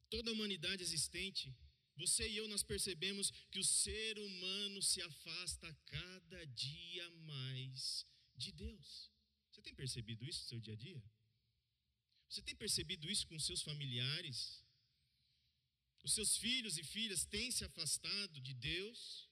toda 0.10 0.30
a 0.30 0.34
humanidade 0.34 0.84
existente, 0.84 1.56
você 1.96 2.28
e 2.28 2.38
eu 2.38 2.48
nós 2.48 2.64
percebemos 2.64 3.32
que 3.52 3.60
o 3.60 3.64
ser 3.64 4.20
humano 4.20 4.82
se 4.82 5.02
afasta 5.02 5.74
cada 5.86 6.46
dia 6.48 7.10
mais 7.34 8.06
de 8.36 8.52
Deus. 8.52 9.12
Você 9.50 9.62
tem 9.62 9.74
percebido 9.74 10.26
isso 10.26 10.42
no 10.42 10.50
seu 10.50 10.60
dia 10.60 10.74
a 10.74 10.78
dia? 10.78 11.04
Você 12.30 12.42
tem 12.42 12.56
percebido 12.56 13.10
isso 13.10 13.26
com 13.28 13.40
seus 13.40 13.62
familiares? 13.62 14.66
os 16.06 16.14
seus 16.14 16.38
filhos 16.38 16.78
e 16.78 16.84
filhas 16.84 17.26
têm 17.26 17.50
se 17.50 17.66
afastado 17.66 18.40
de 18.40 18.54
Deus, 18.54 19.28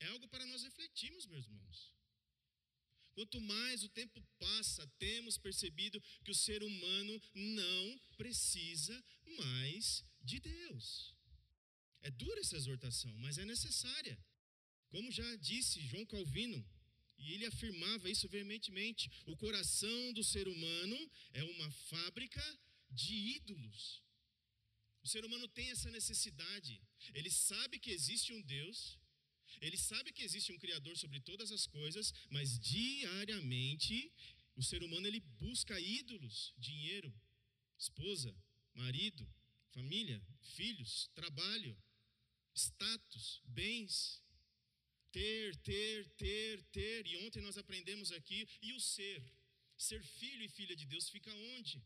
é 0.00 0.06
algo 0.06 0.26
para 0.26 0.46
nós 0.46 0.62
refletirmos, 0.62 1.26
meus 1.26 1.46
irmãos. 1.46 1.94
Quanto 3.18 3.40
mais 3.40 3.82
o 3.82 3.88
tempo 3.88 4.22
passa, 4.38 4.86
temos 4.96 5.36
percebido 5.36 6.00
que 6.24 6.30
o 6.30 6.34
ser 6.36 6.62
humano 6.62 7.20
não 7.34 8.00
precisa 8.16 9.04
mais 9.40 10.04
de 10.22 10.38
Deus. 10.38 11.16
É 12.00 12.12
dura 12.12 12.38
essa 12.38 12.54
exortação, 12.54 13.12
mas 13.16 13.36
é 13.36 13.44
necessária. 13.44 14.16
Como 14.90 15.10
já 15.10 15.34
disse 15.34 15.80
João 15.80 16.06
Calvino, 16.06 16.64
e 17.18 17.32
ele 17.32 17.46
afirmava 17.46 18.08
isso 18.08 18.28
veementemente: 18.28 19.10
o 19.26 19.36
coração 19.36 20.12
do 20.12 20.22
ser 20.22 20.46
humano 20.46 21.10
é 21.32 21.42
uma 21.42 21.72
fábrica 21.90 22.60
de 22.88 23.14
ídolos. 23.36 24.00
O 25.02 25.08
ser 25.08 25.24
humano 25.24 25.48
tem 25.48 25.68
essa 25.70 25.90
necessidade. 25.90 26.80
Ele 27.12 27.32
sabe 27.32 27.80
que 27.80 27.90
existe 27.90 28.32
um 28.32 28.40
Deus, 28.42 28.96
ele 29.60 29.76
sabe 29.76 30.12
que 30.12 30.22
existe 30.22 30.52
um 30.52 30.58
Criador 30.58 30.96
sobre 30.96 31.20
todas 31.20 31.50
as 31.52 31.66
coisas, 31.66 32.12
mas 32.30 32.58
diariamente 32.58 34.12
o 34.56 34.62
ser 34.62 34.82
humano 34.82 35.06
ele 35.06 35.20
busca 35.20 35.78
ídolos, 35.80 36.54
dinheiro, 36.58 37.12
esposa, 37.78 38.34
marido, 38.74 39.26
família, 39.70 40.22
filhos, 40.56 41.10
trabalho, 41.14 41.76
status, 42.54 43.42
bens. 43.44 44.22
Ter, 45.10 45.56
ter, 45.56 46.06
ter, 46.10 46.62
ter. 46.64 47.06
E 47.06 47.16
ontem 47.24 47.40
nós 47.40 47.56
aprendemos 47.56 48.12
aqui, 48.12 48.46
e 48.60 48.72
o 48.74 48.80
ser? 48.80 49.22
Ser 49.76 50.02
filho 50.02 50.44
e 50.44 50.48
filha 50.48 50.76
de 50.76 50.84
Deus 50.84 51.08
fica 51.08 51.32
onde? 51.56 51.82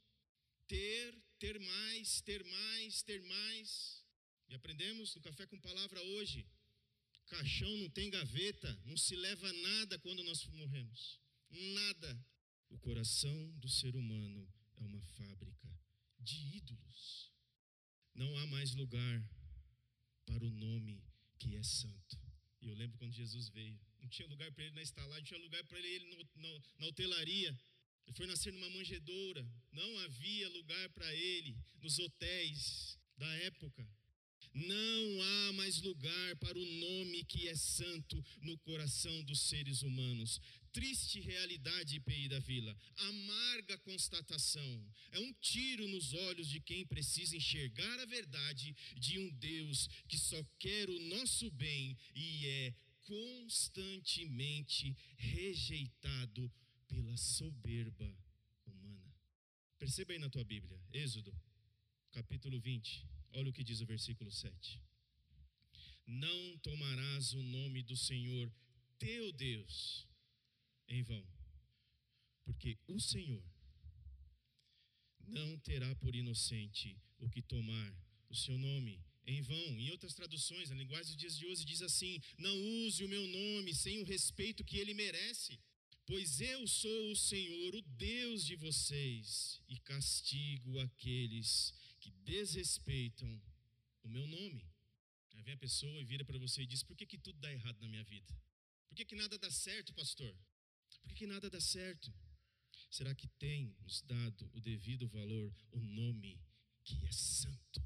ter, 0.73 1.15
ter 1.39 1.59
mais, 1.61 2.23
ter 2.23 2.43
mais, 2.45 3.03
ter 3.03 3.21
mais. 3.23 4.03
E 4.49 4.55
aprendemos 4.55 5.15
no 5.15 5.21
Café 5.21 5.47
com 5.47 5.59
Palavra 5.61 6.03
hoje: 6.03 6.47
caixão 7.27 7.77
não 7.79 7.91
tem 7.91 8.11
gaveta, 8.11 8.81
não 8.85 8.97
se 8.97 9.15
leva 9.17 9.53
nada 9.53 9.99
quando 9.99 10.23
nós 10.25 10.45
morremos. 10.47 11.21
Nada. 11.51 12.27
O 12.71 12.79
coração 12.79 13.51
do 13.59 13.69
ser 13.69 13.95
humano 13.95 14.49
é 14.77 14.85
uma 14.85 15.03
fábrica 15.03 15.69
de 16.19 16.57
ídolos. 16.57 17.31
Não 18.15 18.37
há 18.39 18.47
mais 18.47 18.75
lugar 18.75 19.23
para 20.25 20.45
o 20.45 20.51
nome 20.51 21.05
que 21.39 21.55
é 21.57 21.63
santo. 21.63 22.19
E 22.61 22.67
eu 22.69 22.75
lembro 22.75 22.97
quando 22.99 23.13
Jesus 23.13 23.49
veio, 23.49 23.79
não 24.01 24.09
tinha 24.09 24.27
lugar 24.29 24.51
para 24.53 24.65
ele 24.65 24.75
na 24.75 24.83
estalagem, 24.83 25.21
não 25.21 25.27
tinha 25.27 25.41
lugar 25.41 25.65
para 25.65 25.79
ele 25.79 26.05
no, 26.07 26.29
no, 26.37 26.63
na 26.79 26.87
hotelaria. 26.87 27.59
Ele 28.07 28.17
foi 28.17 28.27
nascer 28.27 28.53
numa 28.53 28.71
manjedoura, 28.71 29.47
não 29.71 29.99
havia 30.01 30.49
lugar 30.51 30.91
para 30.91 31.15
ele 31.15 31.57
nos 31.81 31.99
hotéis 31.99 32.99
da 33.17 33.33
época. 33.37 33.89
Não 34.55 35.23
há 35.23 35.53
mais 35.55 35.81
lugar 35.81 36.37
para 36.37 36.59
o 36.59 36.65
nome 36.65 37.25
que 37.25 37.49
é 37.49 37.55
santo 37.55 38.23
no 38.43 38.59
coração 38.59 39.23
dos 39.25 39.41
seres 39.41 39.83
humanos. 39.83 40.41
Triste 40.73 41.21
realidade, 41.21 41.97
IPI 41.97 42.29
da 42.29 42.39
Vila. 42.39 42.77
Amarga 42.97 43.79
constatação. 43.79 44.87
É 45.11 45.19
um 45.19 45.33
tiro 45.35 45.89
nos 45.89 46.13
olhos 46.13 46.49
de 46.49 46.61
quem 46.61 46.87
precisa 46.87 47.37
enxergar 47.37 48.01
a 48.01 48.07
verdade 48.07 48.75
de 48.97 49.19
um 49.19 49.31
Deus 49.31 49.89
que 50.09 50.19
só 50.19 50.43
quer 50.59 50.89
o 50.91 50.99
nosso 51.01 51.51
bem 51.51 51.97
e 52.15 52.47
é 52.47 52.75
constantemente 53.03 54.97
rejeitado 55.17 56.51
pela 56.89 57.17
soberba 57.17 58.17
humana. 58.67 59.15
Perceba 59.79 60.13
aí 60.13 60.19
na 60.19 60.29
tua 60.31 60.45
Bíblia, 60.45 60.79
Êxodo, 60.93 61.35
capítulo 62.13 62.61
20. 62.61 63.12
Olha 63.33 63.51
o 63.51 63.53
que 63.53 63.65
diz 63.65 63.81
o 63.81 63.87
versículo 63.87 64.31
7. 64.31 64.81
Não 66.07 66.59
tomarás 66.59 67.33
o 67.33 67.43
nome 67.43 67.83
do 67.83 67.97
Senhor 67.97 68.53
teu 68.99 69.33
Deus 69.33 70.07
em 70.89 71.03
vão, 71.03 71.27
porque 72.45 72.79
o 72.87 73.01
Senhor 73.01 73.43
não 75.27 75.59
terá 75.59 75.95
por 75.97 76.15
inocente 76.15 76.97
o 77.19 77.29
que 77.29 77.41
tomar 77.41 77.97
o 78.29 78.35
seu 78.35 78.59
nome 78.59 79.03
em 79.27 79.41
vão. 79.41 79.81
Em 79.81 79.91
outras 79.91 80.15
traduções, 80.15 80.71
a 80.71 80.75
linguagem 80.75 81.13
dos 81.13 81.17
dias 81.17 81.39
de 81.39 81.47
hoje 81.47 81.65
diz 81.65 81.83
assim: 81.83 82.21
Não 82.39 82.57
use 82.85 83.05
o 83.05 83.09
meu 83.09 83.27
nome 83.27 83.75
sem 83.75 84.01
o 84.01 84.05
respeito 84.05 84.65
que 84.65 84.79
ele 84.79 84.95
merece. 84.95 85.59
Pois 86.05 86.41
eu 86.41 86.67
sou 86.67 87.13
o 87.13 87.17
Senhor, 87.17 87.75
o 87.75 87.83
Deus 87.83 88.45
de 88.45 88.57
vocês, 88.57 89.61
e 89.69 89.79
castigo 89.79 90.79
aqueles 90.81 91.73
que 91.89 91.92
desrespeitam 92.25 93.41
o 94.03 94.09
meu 94.09 94.27
nome. 94.27 94.65
Aí 95.35 95.43
vem 95.43 95.55
a 95.55 95.59
pessoa 95.59 96.01
e 96.01 96.05
vira 96.05 96.25
para 96.25 96.39
você 96.39 96.63
e 96.63 96.67
diz: 96.67 96.83
Por 96.83 96.97
que, 96.97 97.07
que 97.07 97.19
tudo 97.19 97.39
dá 97.41 97.53
errado 97.53 97.81
na 97.81 97.89
minha 97.89 98.05
vida? 98.05 98.33
Por 98.89 98.97
que, 98.97 99.05
que 99.05 99.17
nada 99.17 99.39
dá 99.39 99.51
certo, 99.51 99.95
pastor? 99.95 100.35
Por 101.01 101.09
que, 101.09 101.15
que 101.15 101.27
nada 101.27 101.49
dá 101.49 101.61
certo? 101.61 102.13
Será 102.91 103.15
que 103.15 103.27
tem 103.27 103.75
nos 103.81 104.03
dado 104.03 104.51
o 104.53 104.61
devido 104.61 105.09
valor 105.09 105.55
o 105.71 105.81
nome 105.81 106.39
que 106.85 107.07
é 107.07 107.13
santo? 107.13 107.83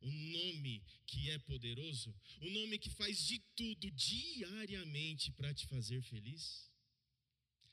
O 0.00 0.10
nome 0.10 0.82
que 1.06 1.30
é 1.30 1.38
poderoso? 1.38 2.14
O 2.40 2.48
nome 2.48 2.78
que 2.78 2.88
faz 2.88 3.18
de 3.26 3.38
tudo 3.54 3.90
diariamente 3.90 5.30
para 5.32 5.52
te 5.52 5.66
fazer 5.66 6.00
feliz? 6.02 6.70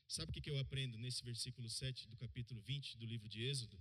Sabe 0.07 0.31
o 0.31 0.41
que 0.41 0.49
eu 0.49 0.59
aprendo 0.59 0.97
nesse 0.97 1.23
versículo 1.23 1.69
7 1.69 2.07
do 2.07 2.17
capítulo 2.17 2.59
20 2.61 2.97
do 2.97 3.05
livro 3.05 3.29
de 3.29 3.43
Êxodo? 3.43 3.77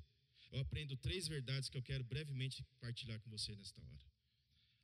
Eu 0.53 0.61
aprendo 0.61 0.97
três 0.97 1.27
verdades 1.29 1.69
que 1.69 1.77
eu 1.77 1.83
quero 1.83 2.05
brevemente 2.05 2.65
partilhar 2.81 3.21
com 3.21 3.31
você 3.31 3.55
nesta 3.55 3.81
hora. 3.83 4.07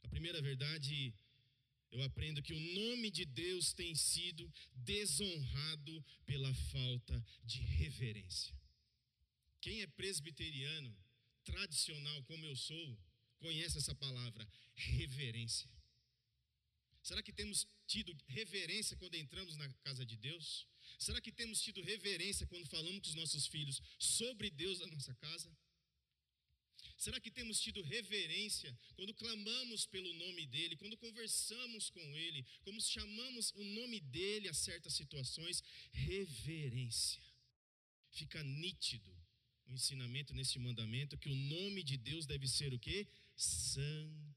A 0.03 0.09
primeira 0.09 0.41
verdade, 0.43 1.15
eu 1.91 2.03
aprendo 2.03 2.43
que 2.43 2.53
o 2.53 2.61
nome 2.75 3.11
de 3.11 3.25
Deus 3.25 3.73
tem 3.73 3.95
sido 3.95 4.53
desonrado 4.75 6.05
pela 6.27 6.53
falta 6.55 7.25
de 7.45 7.61
reverência. 7.61 8.55
Quem 9.61 9.81
é 9.83 9.87
presbiteriano, 9.87 10.95
tradicional 11.45 12.23
como 12.25 12.45
eu 12.45 12.57
sou, 12.57 12.99
conhece 13.39 13.79
essa 13.79 13.95
palavra, 13.95 14.49
reverência. 14.75 15.71
Será 17.03 17.23
que 17.23 17.33
temos 17.33 17.67
tido 17.87 18.17
reverência 18.27 18.97
quando 18.97 19.15
entramos 19.15 19.57
na 19.57 19.69
casa 19.85 20.05
de 20.07 20.17
Deus? 20.17 20.67
Será 20.99 21.21
que 21.21 21.33
temos 21.33 21.61
tido 21.61 21.83
reverência 21.83 22.47
quando 22.47 22.67
falamos 22.67 23.01
com 23.01 23.09
os 23.09 23.15
nossos 23.15 23.47
filhos 23.47 23.81
sobre 23.99 24.51
Deus 24.51 24.81
na 24.81 24.87
nossa 24.87 25.15
casa? 25.15 25.51
Será 26.97 27.19
que 27.21 27.31
temos 27.33 27.61
tido 27.61 27.83
reverência 27.83 28.77
quando 28.95 29.13
clamamos 29.15 29.87
pelo 29.87 30.13
nome 30.15 30.47
dEle, 30.47 30.77
quando 30.77 30.97
conversamos 30.97 31.91
com 31.91 32.17
Ele, 32.17 32.47
como 32.63 32.81
chamamos 32.81 33.51
o 33.57 33.65
nome 33.65 33.99
dEle 34.01 34.49
a 34.49 34.55
certas 34.55 34.95
situações? 34.95 35.63
Reverência. 35.91 37.23
Fica 38.11 38.43
nítido 38.45 39.11
o 39.67 39.73
ensinamento 39.73 40.33
nesse 40.35 40.59
mandamento 40.59 41.19
que 41.19 41.29
o 41.29 41.35
nome 41.35 41.83
de 41.83 41.97
Deus 41.97 42.25
deve 42.27 42.47
ser 42.47 42.73
o 42.73 42.79
que? 42.79 43.09
Santificado. 43.35 44.33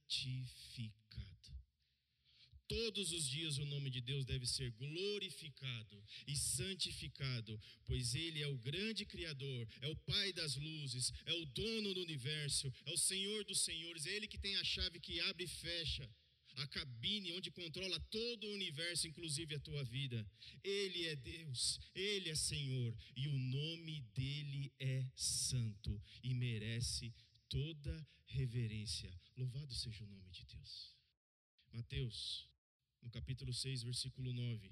Todos 2.68 3.12
os 3.12 3.28
dias 3.28 3.58
o 3.58 3.66
nome 3.66 3.90
de 3.90 4.02
Deus 4.02 4.26
deve 4.26 4.48
ser 4.48 4.72
glorificado 4.72 6.04
e 6.28 6.36
santificado, 6.36 7.60
pois 7.86 8.16
Ele 8.16 8.42
é 8.42 8.48
o 8.48 8.58
grande 8.58 9.06
Criador, 9.06 9.68
é 9.82 9.88
o 9.88 9.96
Pai 9.96 10.34
das 10.34 10.56
luzes, 10.56 11.12
é 11.26 11.34
o 11.34 11.46
dono 11.46 11.94
do 11.94 12.02
universo, 12.02 12.74
é 12.86 12.92
o 12.92 12.98
Senhor 12.98 13.44
dos 13.46 13.64
senhores, 13.64 14.06
é 14.08 14.16
Ele 14.16 14.28
que 14.28 14.40
tem 14.40 14.56
a 14.56 14.64
chave 14.64 15.00
que 15.00 15.20
abre 15.20 15.44
e 15.44 15.48
fecha 15.48 16.10
a 16.56 16.68
cabine 16.68 17.34
onde 17.34 17.52
controla 17.52 18.00
todo 18.10 18.48
o 18.48 18.54
universo, 18.54 19.08
inclusive 19.08 19.56
a 19.56 19.60
tua 19.60 19.84
vida. 19.84 20.26
Ele 20.64 21.06
é 21.06 21.16
Deus, 21.16 21.80
Ele 21.94 22.30
é 22.30 22.36
Senhor 22.36 22.96
e 23.16 23.28
o 23.28 23.38
nome 23.38 24.02
dele 24.14 24.74
é 24.80 25.06
santo 25.16 26.02
e 26.24 26.34
merece 26.34 27.14
toda 27.50 28.08
reverência. 28.26 29.14
Louvado 29.36 29.74
seja 29.74 30.04
o 30.04 30.08
nome 30.08 30.30
de 30.32 30.46
Deus. 30.46 30.96
Mateus 31.72 32.48
no 33.06 33.12
capítulo 33.12 33.54
6, 33.54 33.84
versículo 33.84 34.34
9. 34.34 34.72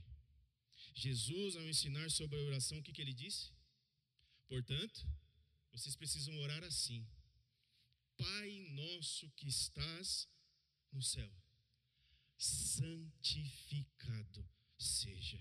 Jesus, 0.96 1.56
ao 1.56 1.70
ensinar 1.70 2.10
sobre 2.10 2.38
a 2.38 2.44
oração, 2.44 2.80
o 2.80 2.84
que, 2.84 2.92
que 2.92 3.02
ele 3.02 3.14
disse? 3.14 3.52
Portanto, 4.48 5.08
vocês 5.72 5.96
precisam 5.96 6.38
orar 6.40 6.64
assim: 6.64 7.08
Pai 8.18 8.60
nosso 8.72 9.30
que 9.32 9.48
estás 9.48 10.28
no 10.92 11.02
céu, 11.02 11.32
santificado 12.38 12.84
seja 14.78 15.40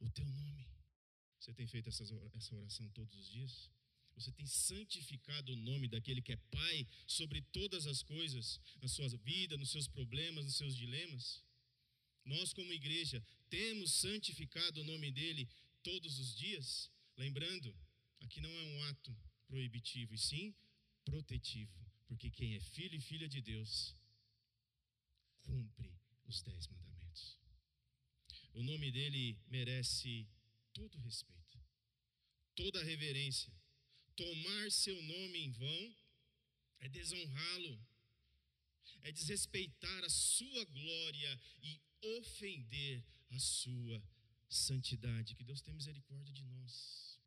o 0.00 0.10
teu 0.10 0.26
nome. 0.26 0.68
Você 1.38 1.54
tem 1.54 1.66
feito 1.66 1.88
essa 1.88 2.02
oração 2.56 2.88
todos 2.90 3.14
os 3.14 3.28
dias? 3.28 3.70
Você 4.16 4.32
tem 4.32 4.46
santificado 4.46 5.52
o 5.52 5.56
nome 5.56 5.88
daquele 5.88 6.22
que 6.22 6.32
é 6.32 6.36
Pai 6.36 6.88
sobre 7.06 7.40
todas 7.42 7.86
as 7.86 8.02
coisas, 8.02 8.60
na 8.80 8.88
sua 8.88 9.08
vida, 9.18 9.56
nos 9.56 9.70
seus 9.70 9.86
problemas, 9.86 10.44
nos 10.44 10.56
seus 10.56 10.74
dilemas? 10.74 11.45
Nós, 12.26 12.52
como 12.52 12.72
igreja, 12.72 13.24
temos 13.48 13.94
santificado 14.00 14.80
o 14.80 14.84
nome 14.84 15.12
dele 15.12 15.48
todos 15.82 16.18
os 16.18 16.36
dias, 16.36 16.90
lembrando, 17.16 17.72
aqui 18.20 18.40
não 18.40 18.50
é 18.50 18.64
um 18.64 18.82
ato 18.90 19.16
proibitivo, 19.46 20.12
e 20.12 20.18
sim 20.18 20.52
protetivo, 21.04 21.72
porque 22.08 22.28
quem 22.28 22.56
é 22.56 22.60
filho 22.60 22.96
e 22.96 23.00
filha 23.00 23.28
de 23.28 23.40
Deus 23.40 23.94
cumpre 25.42 25.94
os 26.26 26.42
dez 26.42 26.66
mandamentos. 26.66 27.38
O 28.54 28.62
nome 28.64 28.90
dele 28.90 29.38
merece 29.46 30.28
todo 30.72 30.98
respeito, 30.98 31.62
toda 32.56 32.82
reverência. 32.82 33.52
Tomar 34.16 34.72
seu 34.72 35.00
nome 35.00 35.38
em 35.38 35.52
vão 35.52 35.96
é 36.80 36.88
desonrá-lo, 36.88 37.86
é 39.06 39.12
desrespeitar 39.12 40.04
a 40.04 40.10
sua 40.10 40.64
glória 40.64 41.40
e 41.62 41.80
ofender 42.18 43.04
a 43.30 43.38
sua 43.38 44.02
santidade. 44.48 45.34
Que 45.34 45.44
Deus 45.44 45.60
tenha 45.60 45.76
misericórdia 45.76 46.34
de 46.34 46.42
nós. 46.42 47.20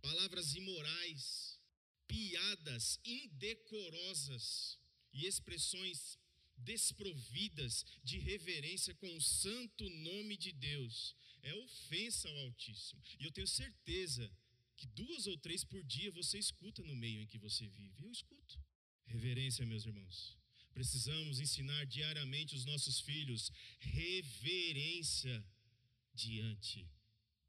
Palavras 0.00 0.54
imorais, 0.54 1.60
piadas 2.06 2.98
indecorosas 3.04 4.78
e 5.12 5.26
expressões 5.26 6.18
desprovidas 6.56 7.84
de 8.02 8.18
reverência 8.18 8.94
com 8.94 9.14
o 9.14 9.20
santo 9.20 9.88
nome 9.90 10.36
de 10.36 10.52
Deus 10.52 11.14
é 11.42 11.54
ofensa 11.54 12.28
ao 12.28 12.38
Altíssimo. 12.38 13.02
E 13.18 13.24
eu 13.24 13.32
tenho 13.32 13.46
certeza 13.46 14.30
que 14.76 14.86
duas 14.86 15.26
ou 15.26 15.36
três 15.36 15.64
por 15.64 15.82
dia 15.84 16.10
você 16.12 16.38
escuta 16.38 16.82
no 16.82 16.96
meio 16.96 17.20
em 17.20 17.26
que 17.26 17.38
você 17.38 17.66
vive. 17.66 18.04
Eu 18.04 18.10
escuto. 18.10 18.58
Reverência, 19.06 19.66
meus 19.66 19.84
irmãos. 19.84 20.39
Precisamos 20.80 21.40
ensinar 21.40 21.84
diariamente 21.84 22.54
os 22.54 22.64
nossos 22.64 23.00
filhos 23.00 23.52
reverência 23.80 25.44
diante 26.14 26.90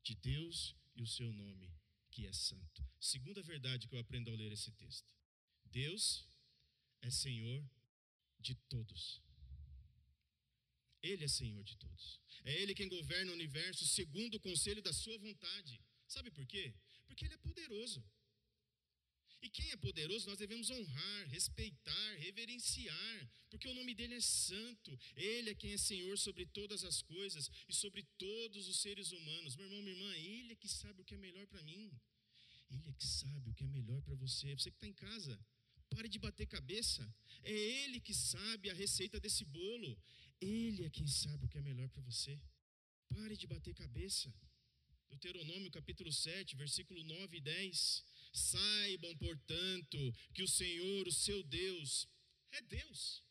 de 0.04 0.16
Deus 0.16 0.76
e 0.94 1.02
o 1.02 1.08
seu 1.08 1.32
nome, 1.32 1.74
que 2.12 2.28
é 2.28 2.34
santo. 2.34 2.86
Segunda 3.00 3.42
verdade 3.42 3.88
que 3.88 3.96
eu 3.96 4.00
aprendo 4.00 4.30
ao 4.30 4.36
ler 4.36 4.52
esse 4.52 4.70
texto: 4.74 5.10
Deus 5.64 6.28
é 7.02 7.10
Senhor 7.10 7.64
de 8.38 8.54
todos. 8.68 9.22
Ele 11.02 11.24
é 11.24 11.30
Senhor 11.30 11.64
de 11.64 11.78
todos. 11.78 12.20
É 12.44 12.54
Ele 12.62 12.76
quem 12.76 12.90
governa 12.90 13.32
o 13.32 13.36
universo 13.36 13.88
segundo 13.88 14.36
o 14.36 14.42
conselho 14.42 14.82
da 14.82 14.92
Sua 14.92 15.18
vontade. 15.18 15.82
Sabe 16.06 16.32
por 16.32 16.46
quê? 16.46 16.76
Porque 17.06 17.24
Ele 17.24 17.36
é 17.36 17.38
poderoso. 17.38 18.04
E 19.42 19.50
quem 19.50 19.72
é 19.72 19.78
poderoso 19.78 20.30
nós 20.30 20.38
devemos 20.38 20.70
honrar, 20.70 21.28
respeitar, 21.30 22.16
reverenciar, 22.18 23.30
porque 23.50 23.68
o 23.68 23.74
nome 23.74 23.96
dele 23.96 24.16
é 24.16 24.22
santo. 24.22 24.98
Ele 25.16 25.50
é 25.50 25.56
quem 25.56 25.74
é 25.74 25.78
Senhor 25.78 26.16
sobre 26.18 26.46
todas 26.46 26.84
as 26.84 27.02
coisas 27.02 27.50
e 27.68 27.74
sobre 27.74 28.04
todos 28.18 28.68
os 28.68 28.82
seres 28.82 29.12
humanos. 29.12 29.56
Meu 29.56 29.66
irmão, 29.66 29.82
minha 29.82 29.96
irmã, 29.96 30.16
ele 30.18 30.54
é 30.54 30.56
que 30.56 30.68
sabe 30.68 31.02
o 31.02 31.04
que 31.04 31.16
é 31.16 31.18
melhor 31.18 31.48
para 31.48 31.64
mim. 31.64 31.92
Ele 32.70 32.90
é 32.90 32.94
que 32.94 33.06
sabe 33.06 33.50
o 33.50 33.54
que 33.54 33.64
é 33.64 33.68
melhor 33.68 34.02
para 34.04 34.16
você. 34.16 34.56
Você 34.56 34.70
que 34.70 34.78
está 34.78 34.88
em 34.88 34.94
casa, 34.94 35.38
pare 35.90 36.08
de 36.08 36.20
bater 36.20 36.46
cabeça. 36.46 37.04
É 37.44 37.52
ele 37.52 38.00
que 38.00 38.14
sabe 38.14 38.70
a 38.70 38.74
receita 38.74 39.20
desse 39.20 39.44
bolo. 39.44 40.00
Ele 40.40 40.86
é 40.86 40.90
quem 40.90 41.08
sabe 41.08 41.46
o 41.46 41.50
que 41.50 41.58
é 41.58 41.62
melhor 41.62 41.90
para 41.90 42.02
você. 42.04 42.40
Pare 43.10 43.36
de 43.36 43.48
bater 43.48 43.74
cabeça. 43.74 44.34
Deuteronômio 45.12 45.70
capítulo 45.70 46.12
7, 46.12 46.56
versículo 46.56 47.04
9 47.04 47.38
e 47.38 47.42
10. 47.42 48.04
Saibam, 48.32 49.14
portanto, 49.18 50.16
que 50.34 50.42
o 50.42 50.48
Senhor, 50.48 51.06
o 51.06 51.12
seu 51.12 51.44
Deus, 51.44 52.08
é 52.52 52.62
Deus. 52.62 53.22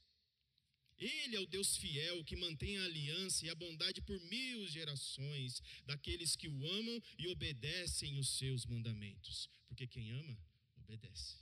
Ele 0.99 1.37
é 1.37 1.41
o 1.41 1.47
Deus 1.47 1.79
fiel 1.79 2.23
que 2.25 2.37
mantém 2.37 2.77
a 2.77 2.85
aliança 2.85 3.47
e 3.47 3.49
a 3.49 3.55
bondade 3.55 4.03
por 4.03 4.21
mil 4.21 4.69
gerações 4.69 5.63
daqueles 5.87 6.37
que 6.37 6.49
o 6.49 6.67
amam 6.67 7.03
e 7.19 7.27
obedecem 7.29 8.19
os 8.19 8.29
seus 8.37 8.67
mandamentos. 8.67 9.49
Porque 9.67 9.87
quem 9.87 10.11
ama, 10.11 10.39
obedece. 10.77 11.39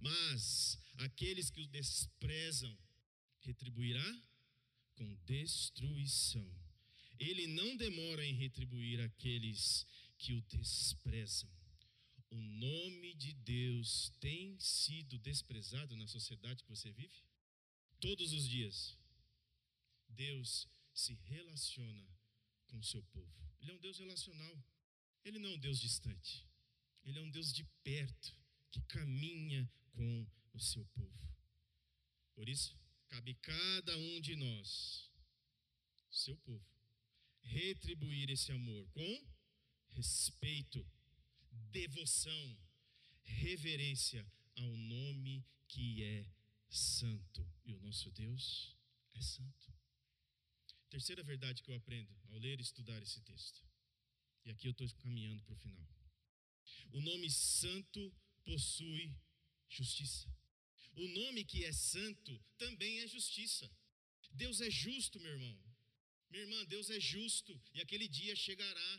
Mas 0.00 0.78
aqueles 0.96 1.50
que 1.50 1.60
o 1.60 1.66
desprezam, 1.66 2.74
retribuirá 3.40 4.22
com 4.94 5.14
destruição 5.26 6.65
ele 7.18 7.46
não 7.46 7.76
demora 7.76 8.24
em 8.24 8.34
retribuir 8.34 9.00
aqueles 9.00 9.86
que 10.18 10.32
o 10.32 10.42
desprezam. 10.42 11.50
O 12.30 12.36
nome 12.36 13.14
de 13.14 13.32
Deus 13.32 14.12
tem 14.20 14.58
sido 14.58 15.18
desprezado 15.18 15.96
na 15.96 16.06
sociedade 16.06 16.62
que 16.62 16.68
você 16.68 16.90
vive? 16.90 17.22
Todos 18.00 18.32
os 18.32 18.48
dias, 18.48 18.98
Deus 20.08 20.68
se 20.92 21.14
relaciona 21.14 22.06
com 22.66 22.78
o 22.78 22.84
seu 22.84 23.02
povo. 23.04 23.32
Ele 23.60 23.70
é 23.70 23.74
um 23.74 23.80
Deus 23.80 23.98
relacional. 23.98 24.64
Ele 25.24 25.38
não 25.38 25.50
é 25.50 25.54
um 25.54 25.58
Deus 25.58 25.80
distante. 25.80 26.46
Ele 27.04 27.18
é 27.18 27.22
um 27.22 27.30
Deus 27.30 27.52
de 27.52 27.64
perto, 27.82 28.36
que 28.70 28.80
caminha 28.82 29.70
com 29.92 30.26
o 30.52 30.60
seu 30.60 30.84
povo. 30.86 31.28
Por 32.34 32.48
isso, 32.48 32.78
cabe 33.08 33.34
cada 33.34 33.96
um 33.96 34.20
de 34.20 34.36
nós, 34.36 35.10
seu 36.10 36.36
povo, 36.38 36.75
retribuir 37.46 38.30
esse 38.30 38.52
amor 38.52 38.88
com 38.90 39.26
respeito, 39.88 40.86
devoção, 41.70 42.58
reverência 43.22 44.26
ao 44.54 44.76
nome 44.76 45.44
que 45.68 46.02
é 46.02 46.26
santo. 46.68 47.46
E 47.64 47.72
o 47.74 47.80
nosso 47.80 48.10
Deus 48.10 48.76
é 49.14 49.20
santo. 49.20 49.72
Terceira 50.90 51.22
verdade 51.22 51.62
que 51.62 51.70
eu 51.70 51.74
aprendo 51.76 52.14
ao 52.28 52.38
ler 52.38 52.58
e 52.58 52.62
estudar 52.62 53.02
esse 53.02 53.20
texto. 53.20 53.62
E 54.44 54.50
aqui 54.50 54.68
eu 54.68 54.72
estou 54.72 54.88
caminhando 55.00 55.42
para 55.42 55.54
o 55.54 55.58
final. 55.58 55.88
O 56.92 57.00
nome 57.00 57.30
santo 57.30 58.14
possui 58.44 59.14
justiça. 59.68 60.32
O 60.94 61.08
nome 61.08 61.44
que 61.44 61.64
é 61.64 61.72
santo 61.72 62.40
também 62.56 63.00
é 63.00 63.06
justiça. 63.06 63.70
Deus 64.30 64.60
é 64.60 64.70
justo, 64.70 65.18
meu 65.20 65.32
irmão. 65.32 65.65
Minha 66.36 66.48
irmã, 66.48 66.64
Deus 66.66 66.90
é 66.90 67.00
justo 67.00 67.58
e 67.72 67.80
aquele 67.80 68.06
dia 68.06 68.36
chegará 68.36 68.90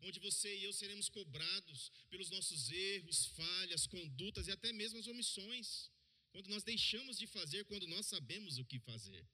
onde 0.00 0.18
você 0.18 0.52
e 0.52 0.64
eu 0.64 0.72
seremos 0.72 1.08
cobrados 1.08 1.92
pelos 2.10 2.28
nossos 2.28 2.72
erros, 2.72 3.26
falhas, 3.36 3.86
condutas 3.86 4.48
e 4.48 4.50
até 4.50 4.72
mesmo 4.72 4.98
as 4.98 5.06
omissões, 5.06 5.88
quando 6.32 6.48
nós 6.48 6.64
deixamos 6.64 7.16
de 7.16 7.28
fazer 7.28 7.64
quando 7.66 7.86
nós 7.86 8.06
sabemos 8.06 8.58
o 8.58 8.64
que 8.64 8.80
fazer. 8.80 9.24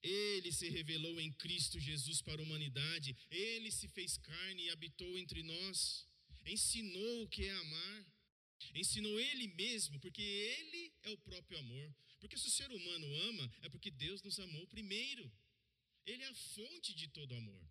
Ele 0.00 0.52
se 0.52 0.68
revelou 0.68 1.20
em 1.20 1.32
Cristo 1.32 1.80
Jesus 1.80 2.22
para 2.22 2.40
a 2.40 2.44
humanidade, 2.44 3.16
ele 3.32 3.72
se 3.72 3.88
fez 3.88 4.16
carne 4.16 4.66
e 4.66 4.70
habitou 4.70 5.18
entre 5.18 5.42
nós, 5.42 6.06
ensinou 6.46 7.24
o 7.24 7.28
que 7.28 7.46
é 7.46 7.52
amar, 7.52 8.06
ensinou 8.76 9.18
ele 9.18 9.48
mesmo, 9.48 9.98
porque 9.98 10.22
ele 10.22 10.94
é 11.02 11.10
o 11.10 11.18
próprio 11.18 11.58
amor. 11.58 11.92
Porque 12.20 12.38
se 12.38 12.46
o 12.46 12.52
ser 12.52 12.70
humano 12.70 13.12
ama, 13.28 13.52
é 13.62 13.68
porque 13.68 13.90
Deus 13.90 14.22
nos 14.22 14.38
amou 14.38 14.64
primeiro. 14.68 15.28
Ele 16.04 16.22
é 16.22 16.28
a 16.28 16.34
fonte 16.34 16.94
de 16.94 17.08
todo 17.08 17.34
amor. 17.34 17.68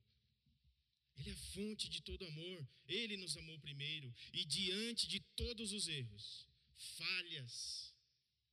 Ele 1.15 1.29
é 1.29 1.33
a 1.33 1.37
fonte 1.53 1.89
de 1.89 2.01
todo 2.01 2.25
amor. 2.25 2.67
Ele 2.85 3.17
nos 3.17 3.35
amou 3.37 3.59
primeiro. 3.59 4.13
E 4.33 4.45
diante 4.45 5.07
de 5.07 5.19
todos 5.35 5.71
os 5.71 5.87
erros, 5.87 6.47
falhas, 6.97 7.93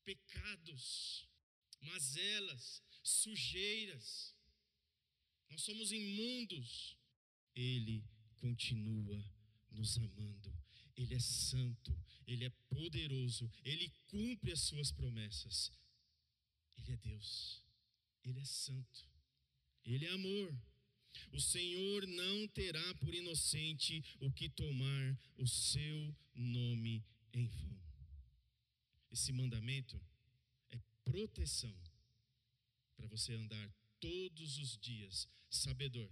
pecados, 0.04 1.28
mazelas, 1.80 2.82
sujeiras, 3.02 4.34
nós 5.48 5.62
somos 5.62 5.92
imundos, 5.92 6.96
Ele 7.54 8.04
continua 8.36 9.24
nos 9.70 9.96
amando. 9.96 10.52
Ele 10.96 11.14
é 11.14 11.20
santo, 11.20 11.96
Ele 12.26 12.44
é 12.44 12.50
poderoso, 12.68 13.50
Ele 13.64 13.88
cumpre 14.06 14.52
as 14.52 14.60
suas 14.60 14.90
promessas. 14.90 15.72
Ele 16.76 16.92
é 16.92 16.96
Deus, 16.96 17.62
Ele 18.24 18.40
é 18.40 18.44
santo, 18.44 19.07
Ele 19.94 20.04
é 20.04 20.10
amor. 20.10 20.54
O 21.32 21.40
Senhor 21.40 22.06
não 22.06 22.46
terá 22.48 22.94
por 22.96 23.14
inocente 23.14 24.04
o 24.20 24.30
que 24.30 24.48
tomar 24.48 25.18
o 25.36 25.46
seu 25.46 26.14
nome 26.34 27.04
em 27.32 27.46
vão. 27.46 27.80
Esse 29.10 29.32
mandamento 29.32 30.00
é 30.70 30.78
proteção 31.04 31.74
para 32.96 33.06
você 33.08 33.32
andar 33.32 33.72
todos 33.98 34.58
os 34.58 34.76
dias 34.78 35.28
sabedor 35.50 36.10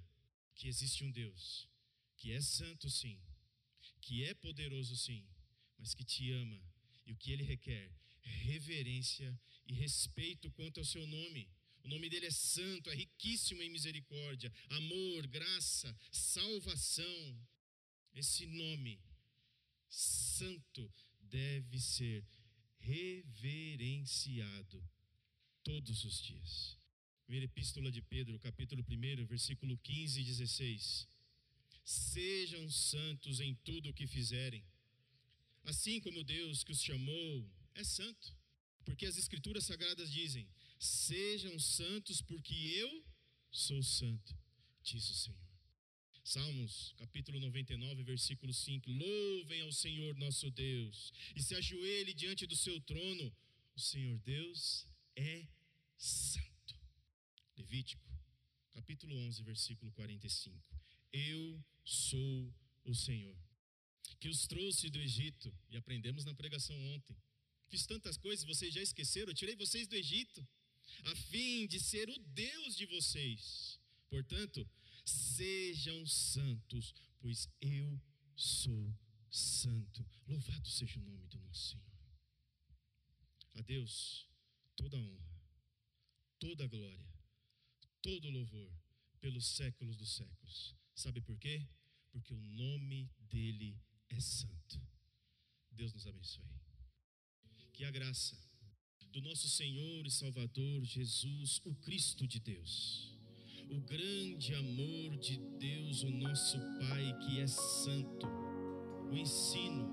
que 0.55 0.69
existe 0.69 1.05
um 1.05 1.11
Deus 1.11 1.69
que 2.17 2.33
é 2.33 2.41
santo 2.41 2.89
sim, 2.89 3.21
que 4.01 4.25
é 4.25 4.33
poderoso 4.33 4.97
sim, 4.97 5.23
mas 5.79 5.95
que 5.95 6.03
te 6.03 6.33
ama 6.33 6.61
e 7.05 7.13
o 7.13 7.17
que 7.17 7.31
ele 7.31 7.45
requer 7.45 7.93
reverência 8.23 9.39
e 9.67 9.75
respeito 9.75 10.51
quanto 10.53 10.79
ao 10.81 10.85
seu 10.85 11.07
nome. 11.07 11.49
O 11.87 11.89
nome 11.89 12.09
dele 12.09 12.27
é 12.27 12.31
santo, 12.33 12.91
é 12.91 12.97
riquíssimo 12.97 13.63
em 13.63 13.71
misericórdia, 13.71 14.53
amor, 14.71 15.25
graça, 15.29 15.97
salvação. 16.11 17.41
Esse 18.13 18.45
nome 18.45 19.01
santo 19.89 20.93
deve 21.21 21.81
ser 21.81 22.27
reverenciado 22.81 24.83
todos 25.63 26.03
os 26.03 26.21
dias. 26.21 26.77
Primeira 27.23 27.47
Epístola 27.47 27.93
de 27.93 28.03
Pedro, 28.03 28.37
capítulo 28.41 28.85
1, 28.91 29.25
versículo 29.25 29.79
15 29.79 30.21
e 30.21 30.25
16. 30.25 31.07
Sejam 31.85 32.69
santos 32.69 33.39
em 33.39 33.55
tudo 33.55 33.91
o 33.91 33.95
que 33.95 34.09
fizerem, 34.09 34.65
assim 35.63 36.01
como 36.01 36.25
Deus 36.25 36.65
que 36.65 36.73
os 36.73 36.83
chamou 36.83 37.49
é 37.77 37.85
santo. 37.85 38.37
Porque 38.85 39.07
as 39.07 39.17
Escrituras 39.17 39.65
Sagradas 39.65 40.11
dizem: 40.11 40.49
Sejam 40.79 41.59
santos, 41.59 42.21
porque 42.21 42.55
eu 42.55 43.05
sou 43.51 43.83
santo, 43.83 44.37
diz 44.83 45.09
o 45.09 45.15
Senhor. 45.15 45.47
Salmos, 46.23 46.93
capítulo 46.99 47.39
99, 47.39 48.03
versículo 48.03 48.53
5: 48.53 48.91
Louvem 48.91 49.61
ao 49.63 49.73
Senhor 49.73 50.17
nosso 50.17 50.51
Deus 50.51 51.13
e 51.37 51.43
se 51.43 51.55
ajoelhe 51.55 52.13
diante 52.13 52.47
do 52.47 52.57
seu 52.57 52.81
trono. 52.81 53.33
O 53.77 53.81
Senhor 53.81 54.19
Deus 54.19 54.87
é 55.15 55.47
santo. 55.97 56.79
Levítico, 57.57 58.05
capítulo 58.73 59.17
11, 59.17 59.43
versículo 59.45 59.93
45. 59.93 60.77
Eu 61.13 61.65
sou 61.85 62.53
o 62.85 62.95
Senhor, 62.95 63.37
que 64.19 64.29
os 64.29 64.47
trouxe 64.47 64.91
do 64.91 65.01
Egito, 65.01 65.57
e 65.71 65.77
aprendemos 65.77 66.25
na 66.25 66.35
pregação 66.35 66.77
ontem. 66.95 67.17
Fiz 67.69 67.87
tantas 67.87 68.17
coisas, 68.17 68.45
vocês 68.45 68.75
já 68.75 68.83
esqueceram, 68.83 69.31
eu 69.31 69.35
tirei 69.35 69.57
vocês 69.57 69.87
do 69.87 69.97
Egito, 69.97 70.47
a 71.05 71.17
fim 71.17 71.67
de 71.67 71.81
ser 71.81 72.09
o 72.09 72.19
Deus 72.19 72.77
de 72.77 72.87
vocês. 72.87 73.81
Portanto, 74.09 74.69
sejam 75.05 76.07
santos, 76.07 76.95
pois 77.21 77.49
eu 77.61 78.01
sou 78.35 78.95
santo. 79.31 80.05
Louvado 80.27 80.69
seja 80.69 80.99
o 80.99 81.03
nome 81.03 81.27
do 81.29 81.39
nosso 81.41 81.71
Senhor. 81.71 81.87
A 83.55 83.63
Deus 83.63 84.29
toda 84.77 84.99
honra 84.99 85.27
toda 86.39 86.67
glória, 86.67 87.07
todo 88.03 88.31
louvor 88.31 88.73
pelos 89.21 89.47
séculos 89.47 89.97
dos 89.97 90.15
séculos. 90.15 90.77
Sabe 90.95 91.21
por 91.21 91.39
quê? 91.39 91.67
Porque 92.11 92.33
o 92.33 92.41
nome 92.41 93.11
dele 93.19 93.81
é 94.09 94.21
santo. 94.21 94.81
Deus 95.71 95.93
nos 95.93 96.07
abençoe. 96.07 96.45
Que 97.73 97.85
a 97.85 97.91
graça 97.91 98.39
do 99.17 99.23
nosso 99.23 99.49
Senhor 99.49 100.07
e 100.07 100.11
Salvador 100.11 100.85
Jesus, 100.85 101.63
o 101.65 101.75
Cristo 101.77 102.27
de 102.27 102.39
Deus, 102.39 103.17
o 103.71 103.81
grande 103.81 104.55
amor 104.55 105.17
de 105.17 105.39
Deus, 105.59 106.03
o 106.03 106.11
nosso 106.11 106.59
Pai 106.79 107.19
que 107.21 107.41
é 107.41 107.47
santo, 107.47 108.27
o 109.11 109.17
ensino, 109.17 109.89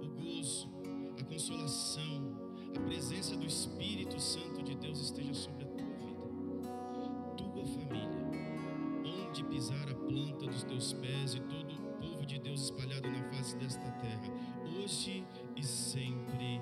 o 0.00 0.06
gozo, 0.06 0.70
a 1.18 1.24
consolação, 1.24 2.52
a 2.76 2.80
presença 2.82 3.36
do 3.36 3.44
Espírito 3.44 4.20
Santo 4.20 4.62
de 4.62 4.76
Deus 4.76 5.00
esteja 5.00 5.34
sobre 5.34 5.64
a 5.64 5.66
tua 5.66 5.90
vida, 5.96 7.34
tua 7.36 7.66
família, 7.66 8.08
onde 9.04 9.42
pisar 9.46 9.90
a 9.90 9.94
planta 9.96 10.46
dos 10.46 10.62
teus 10.62 10.92
pés 10.92 11.34
e 11.34 11.40
todo 11.40 11.74
o 11.74 11.98
povo 11.98 12.24
de 12.24 12.38
Deus 12.38 12.62
espalhado 12.62 13.10
na 13.10 13.30
face 13.32 13.56
desta 13.56 13.90
terra, 13.90 14.32
hoje 14.78 15.24
e 15.56 15.64
sempre. 15.64 16.60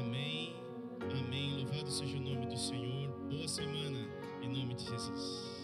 Amém. 0.00 0.65
Amém. 1.12 1.56
Louvado 1.58 1.90
seja 1.90 2.16
o 2.16 2.20
nome 2.20 2.46
do 2.46 2.56
Senhor. 2.56 3.08
Boa 3.30 3.48
semana, 3.48 4.08
em 4.42 4.48
nome 4.48 4.74
de 4.74 4.84
Jesus. 4.84 5.55